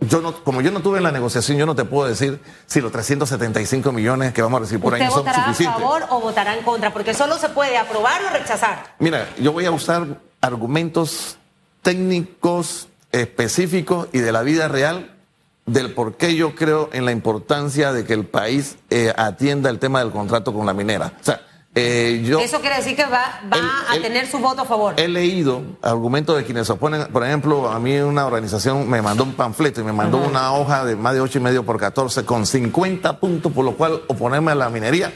yo 0.00 0.20
no, 0.20 0.44
como 0.44 0.60
yo 0.60 0.70
no 0.70 0.80
tuve 0.80 0.98
en 0.98 1.04
la 1.04 1.12
negociación, 1.12 1.56
yo 1.58 1.66
no 1.66 1.74
te 1.74 1.84
puedo 1.84 2.08
decir 2.08 2.40
si 2.66 2.80
los 2.80 2.92
375 2.92 3.92
millones 3.92 4.32
que 4.32 4.42
vamos 4.42 4.58
a 4.58 4.60
recibir 4.60 4.82
por 4.82 4.94
año 4.94 5.10
son 5.10 5.24
suficientes. 5.24 5.66
¿Votará 5.66 5.76
a 5.76 5.80
favor 5.80 6.06
o 6.10 6.20
votará 6.20 6.54
en 6.54 6.62
contra? 6.62 6.92
Porque 6.92 7.14
solo 7.14 7.38
se 7.38 7.48
puede 7.48 7.76
aprobar 7.76 8.22
o 8.24 8.30
rechazar. 8.30 8.94
Mira, 8.98 9.28
yo 9.38 9.52
voy 9.52 9.64
a 9.64 9.70
usar 9.70 10.06
argumentos 10.40 11.38
técnicos 11.82 12.88
específicos 13.12 14.08
y 14.12 14.18
de 14.18 14.32
la 14.32 14.42
vida 14.42 14.68
real 14.68 15.13
del 15.66 15.92
por 15.92 16.16
qué 16.16 16.34
yo 16.34 16.54
creo 16.54 16.90
en 16.92 17.04
la 17.04 17.12
importancia 17.12 17.92
de 17.92 18.04
que 18.04 18.12
el 18.12 18.26
país 18.26 18.76
eh, 18.90 19.12
atienda 19.16 19.70
el 19.70 19.78
tema 19.78 20.00
del 20.00 20.10
contrato 20.10 20.52
con 20.52 20.66
la 20.66 20.74
minera. 20.74 21.12
O 21.20 21.24
sea, 21.24 21.40
eh, 21.76 22.22
yo, 22.24 22.38
Eso 22.38 22.60
quiere 22.60 22.76
decir 22.76 22.94
que 22.94 23.04
va, 23.04 23.40
a 23.50 23.98
tener 24.00 24.28
su 24.28 24.38
voto 24.38 24.62
a 24.62 24.64
favor. 24.64 24.94
He 24.96 25.08
leído 25.08 25.62
argumentos 25.82 26.36
de 26.36 26.44
quienes 26.44 26.70
oponen, 26.70 27.06
por 27.06 27.24
ejemplo, 27.24 27.68
a 27.68 27.80
mí 27.80 27.98
una 27.98 28.26
organización 28.26 28.88
me 28.88 29.02
mandó 29.02 29.24
un 29.24 29.32
panfleto 29.32 29.80
y 29.80 29.84
me 29.84 29.92
mandó 29.92 30.18
una 30.18 30.52
hoja 30.52 30.84
de 30.84 30.94
más 30.94 31.14
de 31.14 31.20
ocho 31.20 31.38
y 31.38 31.42
medio 31.42 31.64
por 31.64 31.80
14 31.80 32.24
con 32.24 32.46
50 32.46 33.18
puntos 33.18 33.52
por 33.52 33.64
lo 33.64 33.76
cual 33.76 34.02
oponerme 34.06 34.52
a 34.52 34.54
la 34.54 34.68
minería 34.68 35.12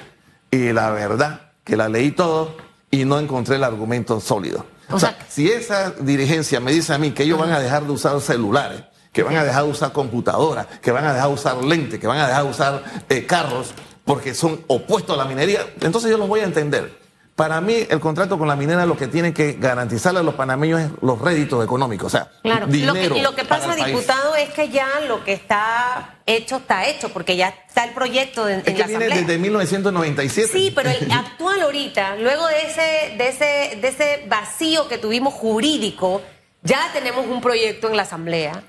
y 0.50 0.72
la 0.72 0.90
verdad 0.90 1.52
que 1.62 1.76
la 1.76 1.88
leí 1.88 2.10
todo 2.10 2.56
y 2.90 3.04
no 3.04 3.20
encontré 3.20 3.56
el 3.56 3.64
argumento 3.64 4.18
sólido. 4.20 4.66
O, 4.90 4.98
sea, 4.98 5.16
si 5.28 5.48
esa 5.48 5.90
dirigencia 6.00 6.58
me 6.58 6.72
dice 6.72 6.94
a 6.94 6.98
mí 6.98 7.12
que 7.12 7.22
ellos 7.22 7.38
van 7.38 7.52
a 7.52 7.60
dejar 7.60 7.84
de 7.84 7.92
usar 7.92 8.20
celulares, 8.20 8.82
que 9.18 9.24
van 9.24 9.34
a 9.34 9.42
dejar 9.42 9.64
de 9.64 9.70
usar 9.70 9.90
computadoras, 9.90 10.68
que 10.80 10.92
van 10.92 11.04
a 11.04 11.12
dejar 11.12 11.26
de 11.26 11.34
usar 11.34 11.64
lentes, 11.64 11.98
que 11.98 12.06
van 12.06 12.20
a 12.20 12.28
dejar 12.28 12.44
de 12.44 12.50
usar 12.50 12.84
eh, 13.08 13.26
carros, 13.26 13.74
porque 14.04 14.32
son 14.32 14.60
opuestos 14.68 15.18
a 15.18 15.18
la 15.18 15.28
minería. 15.28 15.66
Entonces 15.80 16.08
yo 16.08 16.18
los 16.18 16.28
voy 16.28 16.38
a 16.38 16.44
entender. 16.44 16.96
Para 17.34 17.60
mí, 17.60 17.84
el 17.90 17.98
contrato 17.98 18.38
con 18.38 18.46
la 18.46 18.54
minera 18.54 18.86
lo 18.86 18.96
que 18.96 19.08
tiene 19.08 19.34
que 19.34 19.54
garantizarle 19.54 20.20
a 20.20 20.22
los 20.22 20.34
panameños 20.34 20.82
es 20.82 20.90
los 21.02 21.20
réditos 21.20 21.64
económicos. 21.64 22.06
O 22.06 22.16
sea, 22.16 22.30
claro. 22.44 22.68
dinero 22.68 22.94
lo 22.94 23.14
que, 23.16 23.22
lo 23.22 23.34
que 23.34 23.44
para 23.44 23.60
pasa, 23.60 23.76
país. 23.76 23.86
diputado, 23.86 24.36
es 24.36 24.50
que 24.50 24.68
ya 24.68 24.86
lo 25.08 25.24
que 25.24 25.32
está 25.32 26.18
hecho 26.24 26.58
está 26.58 26.86
hecho, 26.86 27.08
porque 27.08 27.34
ya 27.34 27.48
está 27.66 27.82
el 27.82 27.94
proyecto 27.94 28.48
en, 28.48 28.60
Es 28.60 28.68
en 28.68 28.74
que 28.74 28.80
la 28.82 28.86
viene 28.86 29.04
Asamblea. 29.06 29.26
desde 29.26 29.38
1997. 29.40 30.48
Sí, 30.52 30.72
pero 30.72 30.90
el 30.90 31.10
actual 31.10 31.60
ahorita, 31.62 32.14
luego 32.14 32.46
de 32.46 32.62
ese, 32.62 33.16
de 33.16 33.28
ese, 33.30 33.80
de 33.80 33.88
ese 33.88 34.26
vacío 34.28 34.86
que 34.86 34.96
tuvimos 34.96 35.34
jurídico, 35.34 36.22
ya 36.62 36.88
tenemos 36.92 37.26
un 37.26 37.40
proyecto 37.40 37.88
en 37.88 37.96
la 37.96 38.04
Asamblea 38.04 38.62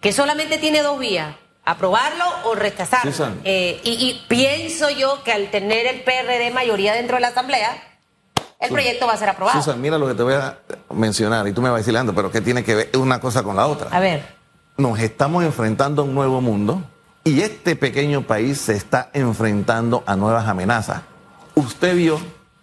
que 0.00 0.12
solamente 0.12 0.58
tiene 0.58 0.82
dos 0.82 0.98
vías, 0.98 1.34
aprobarlo 1.64 2.24
o 2.44 2.54
rechazarlo. 2.54 3.12
Eh, 3.44 3.80
y, 3.84 3.90
y 3.90 4.24
pienso 4.28 4.90
yo 4.90 5.22
que 5.22 5.32
al 5.32 5.50
tener 5.50 5.86
el 5.86 6.02
PRD 6.02 6.50
mayoría 6.52 6.92
dentro 6.92 7.16
de 7.16 7.20
la 7.20 7.28
Asamblea, 7.28 7.82
el 8.62 8.70
proyecto 8.70 9.06
va 9.06 9.14
a 9.14 9.16
ser 9.16 9.28
aprobado. 9.28 9.60
Susan, 9.60 9.80
mira 9.80 9.98
lo 9.98 10.06
que 10.06 10.14
te 10.14 10.22
voy 10.22 10.34
a 10.34 10.58
mencionar 10.90 11.46
y 11.48 11.52
tú 11.52 11.60
me 11.60 11.70
vas 11.70 11.86
Leandro, 11.86 12.14
pero 12.14 12.30
¿qué 12.30 12.40
tiene 12.40 12.62
que 12.62 12.74
ver 12.74 12.90
una 12.96 13.20
cosa 13.20 13.42
con 13.42 13.56
la 13.56 13.66
otra? 13.66 13.88
A 13.90 13.98
ver, 14.00 14.24
Nos 14.76 15.00
estamos 15.00 15.44
enfrentando 15.44 16.02
a 16.02 16.04
un 16.04 16.14
nuevo 16.14 16.40
mundo 16.40 16.82
y 17.24 17.40
este 17.40 17.76
pequeño 17.76 18.22
país 18.22 18.60
se 18.60 18.74
está 18.74 19.10
enfrentando 19.12 20.04
a 20.06 20.16
nuevas 20.16 20.46
amenazas. 20.46 21.02
Usted 21.54 21.96
vio 21.96 22.20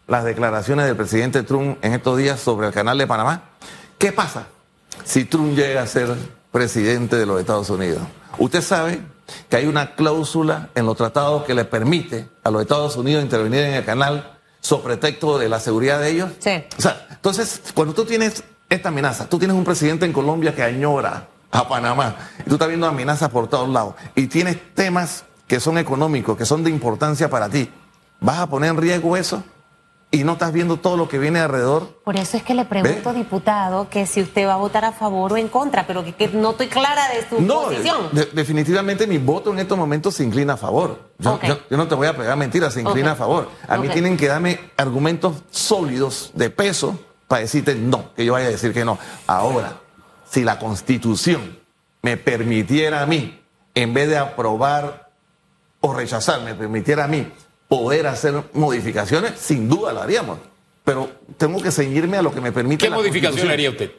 las 0.08 0.24
declaraciones 0.24 0.86
del 0.86 0.95
presidente 0.95 1.43
Trump 1.43 1.78
en 1.84 1.93
estos 1.93 2.17
días 2.17 2.39
sobre 2.39 2.67
el 2.67 2.74
canal 2.74 2.98
de 2.98 3.06
Panamá. 3.06 3.43
¿Qué 3.98 4.12
pasa 4.12 4.48
si 5.04 5.26
Trump 5.26 5.56
llega 5.56 5.82
a 5.82 5.88
ser 5.88 6.15
presidente 6.51 7.15
de 7.15 7.25
los 7.25 7.39
Estados 7.39 7.69
Unidos? 7.69 8.01
Usted 8.38 8.62
sabe 8.62 9.01
que 9.49 9.57
hay 9.57 9.65
una 9.65 9.95
cláusula 9.95 10.69
en 10.75 10.85
los 10.85 10.97
tratados 10.97 11.43
que 11.43 11.53
le 11.53 11.65
permite 11.65 12.29
a 12.43 12.51
los 12.51 12.62
Estados 12.62 12.95
Unidos 12.95 13.23
intervenir 13.23 13.62
en 13.62 13.73
el 13.75 13.85
canal 13.85 14.38
sobre 14.62 14.97
pretexto 14.97 15.38
de 15.38 15.49
la 15.49 15.59
seguridad 15.59 15.99
de 15.99 16.09
ellos. 16.09 16.31
Sí. 16.39 16.63
O 16.77 16.81
sea, 16.81 17.07
entonces, 17.12 17.62
cuando 17.73 17.93
tú 17.93 18.05
tienes 18.05 18.43
esta 18.69 18.89
amenaza, 18.89 19.27
tú 19.27 19.39
tienes 19.39 19.55
un 19.55 19.63
presidente 19.63 20.05
en 20.05 20.13
Colombia 20.13 20.53
que 20.53 20.63
añora 20.63 21.27
a 21.51 21.67
Panamá, 21.67 22.15
y 22.39 22.49
tú 22.49 22.55
estás 22.55 22.67
viendo 22.67 22.85
amenazas 22.88 23.29
por 23.29 23.47
todos 23.47 23.67
lados, 23.69 23.95
y 24.15 24.27
tienes 24.27 24.57
temas 24.75 25.23
que 25.47 25.59
son 25.59 25.77
económicos, 25.79 26.38
que 26.38 26.45
son 26.45 26.63
de 26.63 26.69
importancia 26.69 27.29
para 27.29 27.49
ti, 27.49 27.71
¿vas 28.19 28.39
a 28.39 28.47
poner 28.47 28.69
en 28.69 28.77
riesgo 28.77 29.17
eso? 29.17 29.43
Y 30.12 30.24
no 30.24 30.34
estás 30.34 30.52
viendo 30.52 30.78
todo 30.78 30.98
lo 30.98 31.08
que 31.08 31.19
viene 31.19 31.39
alrededor. 31.39 32.00
por 32.04 32.15
eso 32.17 32.36
es 32.36 32.41
que 32.41 32.56
le 32.56 32.65
pregunto, 32.65 33.13
diputado, 33.13 33.89
que 33.89 34.08
si 34.08 34.22
usted 34.24 34.48
va 34.48 34.54
a 34.54 34.58
votar 34.58 34.84
a 34.84 34.91
favor 34.91 35.34
o 35.34 35.38
en 35.38 35.48
contra, 35.50 35.86
pero 35.86 36.04
que, 36.04 36.13
que 36.15 36.28
no 36.30 36.52
estoy 36.52 36.67
clara 36.67 37.08
de 37.10 37.30
su 37.30 37.39
No, 37.41 37.65
posición. 37.65 38.10
de- 38.12 38.26
definitivamente 38.34 39.06
mi 39.06 39.19
voto 39.19 39.52
en 39.52 39.60
estos 39.60 39.78
momentos 39.78 40.15
se 40.15 40.24
inclina 40.24 40.54
a 40.54 40.58
favor. 40.58 41.12
Yo, 41.19 41.34
Ok. 41.36 41.43
yo- 41.45 41.60
yo 41.69 41.78
no 41.78 41.88
te 41.88 41.93
voy 41.93 42.08
a 42.08 42.17
pegar 42.17 42.36
mentiras, 42.38 42.74
se 42.74 42.82
inclina 42.82 43.12
a 43.12 43.15
favor. 43.15 43.50
A 43.67 43.78
mí 43.78 43.88
tienen 43.89 44.17
que 44.17 44.28
darme 44.28 44.72
argumentos 44.78 45.43
sólidos 45.52 46.32
de 46.34 46.50
peso 46.50 47.00
para 47.28 47.41
decirte 47.41 47.76
no, 47.76 48.12
que 48.15 48.26
yo 48.26 48.34
vaya 48.34 48.48
a 48.48 48.52
decir 48.52 48.74
que 48.74 48.84
no. 48.84 48.98
Ahora, 49.28 49.78
si 50.28 50.43
la 50.43 50.58
constitución 50.58 51.60
me 52.02 52.17
permitiera 52.17 53.04
a 53.04 53.06
mí, 53.06 53.39
en 53.76 53.93
vez 53.93 54.10
de 54.10 54.17
aprobar 54.17 55.12
o 55.82 55.93
rechazar, 55.93 56.41
me 56.41 56.56
permitiera 56.56 57.04
a 57.04 57.08
mí 57.08 57.32
poder 57.69 58.08
hacer 58.08 58.43
modificaciones, 58.53 59.34
sin 59.39 59.69
duda 59.69 59.93
lo 59.93 60.01
haríamos. 60.01 60.39
Pero 60.84 61.10
tengo 61.38 61.62
que 61.62 61.71
ceñirme 61.71 62.17
a 62.17 62.21
lo 62.21 62.34
que 62.34 62.41
me 62.41 62.51
permite. 62.51 62.84
¿Qué 62.84 62.89
la 62.89 62.97
modificación 62.97 63.49
haría 63.49 63.69
usted? 63.69 63.91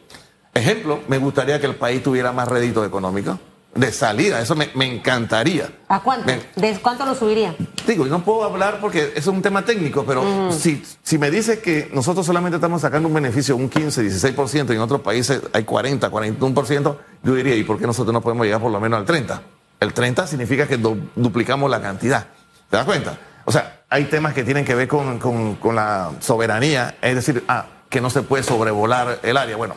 Ejemplo, 0.53 1.01
me 1.09 1.17
gustaría 1.19 1.59
que 1.61 1.67
el 1.67 1.77
país 1.77 2.03
tuviera 2.03 2.33
más 2.33 2.49
rédito 2.49 2.85
económico 2.85 3.39
de 3.73 3.93
salida, 3.93 4.41
eso 4.41 4.57
me, 4.57 4.69
me 4.75 4.93
encantaría. 4.93 5.71
¿A 5.87 6.01
cuánto? 6.03 6.27
Me- 6.27 6.41
¿De 6.57 6.77
cuánto 6.81 7.07
lo 7.07 7.15
subiría? 7.15 7.55
digo, 7.87 8.05
yo 8.05 8.11
no 8.11 8.25
puedo 8.25 8.43
hablar 8.43 8.79
porque 8.81 9.13
eso 9.15 9.31
es 9.31 9.37
un 9.37 9.43
tema 9.43 9.65
técnico, 9.65 10.05
pero 10.05 10.51
si, 10.51 10.83
si 11.05 11.19
me 11.19 11.31
dices 11.31 11.61
que 11.61 11.89
nosotros 11.95 12.27
solamente 12.27 12.57
estamos 12.57 12.81
sacando 12.83 13.07
un 13.07 13.15
beneficio 13.15 13.55
un 13.55 13.69
15, 13.69 14.03
16% 14.03 14.71
y 14.71 14.75
en 14.75 14.81
otros 14.81 15.03
países 15.03 15.41
hay 15.53 15.63
40, 15.63 16.11
41%, 16.11 16.97
yo 17.23 17.35
diría, 17.37 17.55
¿y 17.55 17.63
por 17.63 17.79
qué 17.79 17.87
nosotros 17.87 18.13
no 18.13 18.21
podemos 18.21 18.45
llegar 18.45 18.61
por 18.61 18.73
lo 18.73 18.81
menos 18.81 18.99
al 18.99 19.07
30? 19.07 19.41
El 19.79 19.93
30 19.93 20.27
significa 20.27 20.67
que 20.67 20.77
du- 20.77 20.99
duplicamos 21.15 21.71
la 21.71 21.81
cantidad. 21.81 22.27
¿Te 22.69 22.77
das 22.77 22.85
cuenta? 22.85 23.17
O 23.51 23.53
sea, 23.53 23.81
hay 23.89 24.05
temas 24.05 24.33
que 24.33 24.45
tienen 24.45 24.65
que 24.65 24.77
ver 24.77 24.87
con, 24.87 25.19
con- 25.19 25.57
con 25.57 25.75
la 25.75 26.13
soberanía, 26.21 26.95
es 27.03 27.17
decir, 27.17 27.43
ah, 27.49 27.67
que 27.89 28.01
no 28.01 28.09
se 28.09 28.23
puede 28.23 28.45
sobrevolar 28.45 29.19
el 29.25 29.37
área. 29.37 29.57
Bueno, 29.57 29.75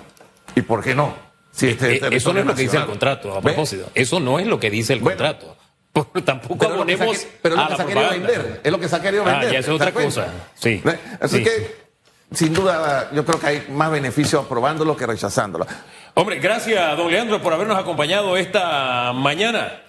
¿y 0.54 0.62
por 0.62 0.84
qué 0.84 0.94
no? 0.94 1.16
Si 1.52 1.70
este 1.70 1.86
Eh, 1.86 1.88
territorio 1.90 2.18
eso 2.20 2.34
no 2.34 2.40
es 2.42 2.46
lo 2.46 2.54
que 2.54 2.62
dice 2.62 2.78
el 2.78 2.86
contrato, 2.86 3.36
a 3.36 3.42
propósito. 3.42 3.90
Eso 3.96 4.20
no 4.20 4.38
es 4.38 4.46
lo 4.46 4.60
que 4.60 4.70
dice 4.70 4.94
el 4.94 5.00
Bueno. 5.00 5.18
contrato. 5.18 5.58
Porque 5.92 6.22
tampoco 6.22 6.58
Pero 6.60 6.74
es 6.74 6.80
lo 6.80 6.86
que 6.86 6.94
abonemos 6.94 7.18
se 7.18 7.26
ha- 7.28 7.30
pero 7.42 7.56
es 7.56 7.60
lo 7.60 7.66
a 7.66 7.68
que 7.70 7.76
se 7.76 7.82
ha 7.82 7.86
querido 7.88 8.02
propaganda. 8.08 8.28
vender. 8.32 8.62
Es 8.64 8.72
lo 8.72 8.80
que 8.80 8.88
se 8.90 8.96
ha 8.96 9.02
querido 9.02 9.24
Ah, 9.26 9.32
vender. 9.32 9.52
ya 9.54 9.60
es 9.60 9.66
¿te 9.66 9.72
otra 9.72 9.92
cosa. 9.92 10.28
Sí. 10.54 10.84
Así 11.20 11.38
Sí. 11.38 11.44
que, 11.44 11.76
sin 12.32 12.54
duda, 12.54 13.10
yo 13.12 13.26
creo 13.26 13.40
que 13.40 13.48
hay 13.48 13.66
más 13.72 13.90
beneficios 13.90 14.46
aprobándolo 14.46 14.96
que 14.96 15.08
rechazándolo. 15.08 15.66
Hombre, 16.16 16.38
gracias, 16.38 16.96
don 16.96 17.12
Leandro, 17.12 17.42
por 17.42 17.54
habernos 17.54 17.76
acompañado 17.78 18.38
esta 18.38 19.14
mañana. 19.14 19.82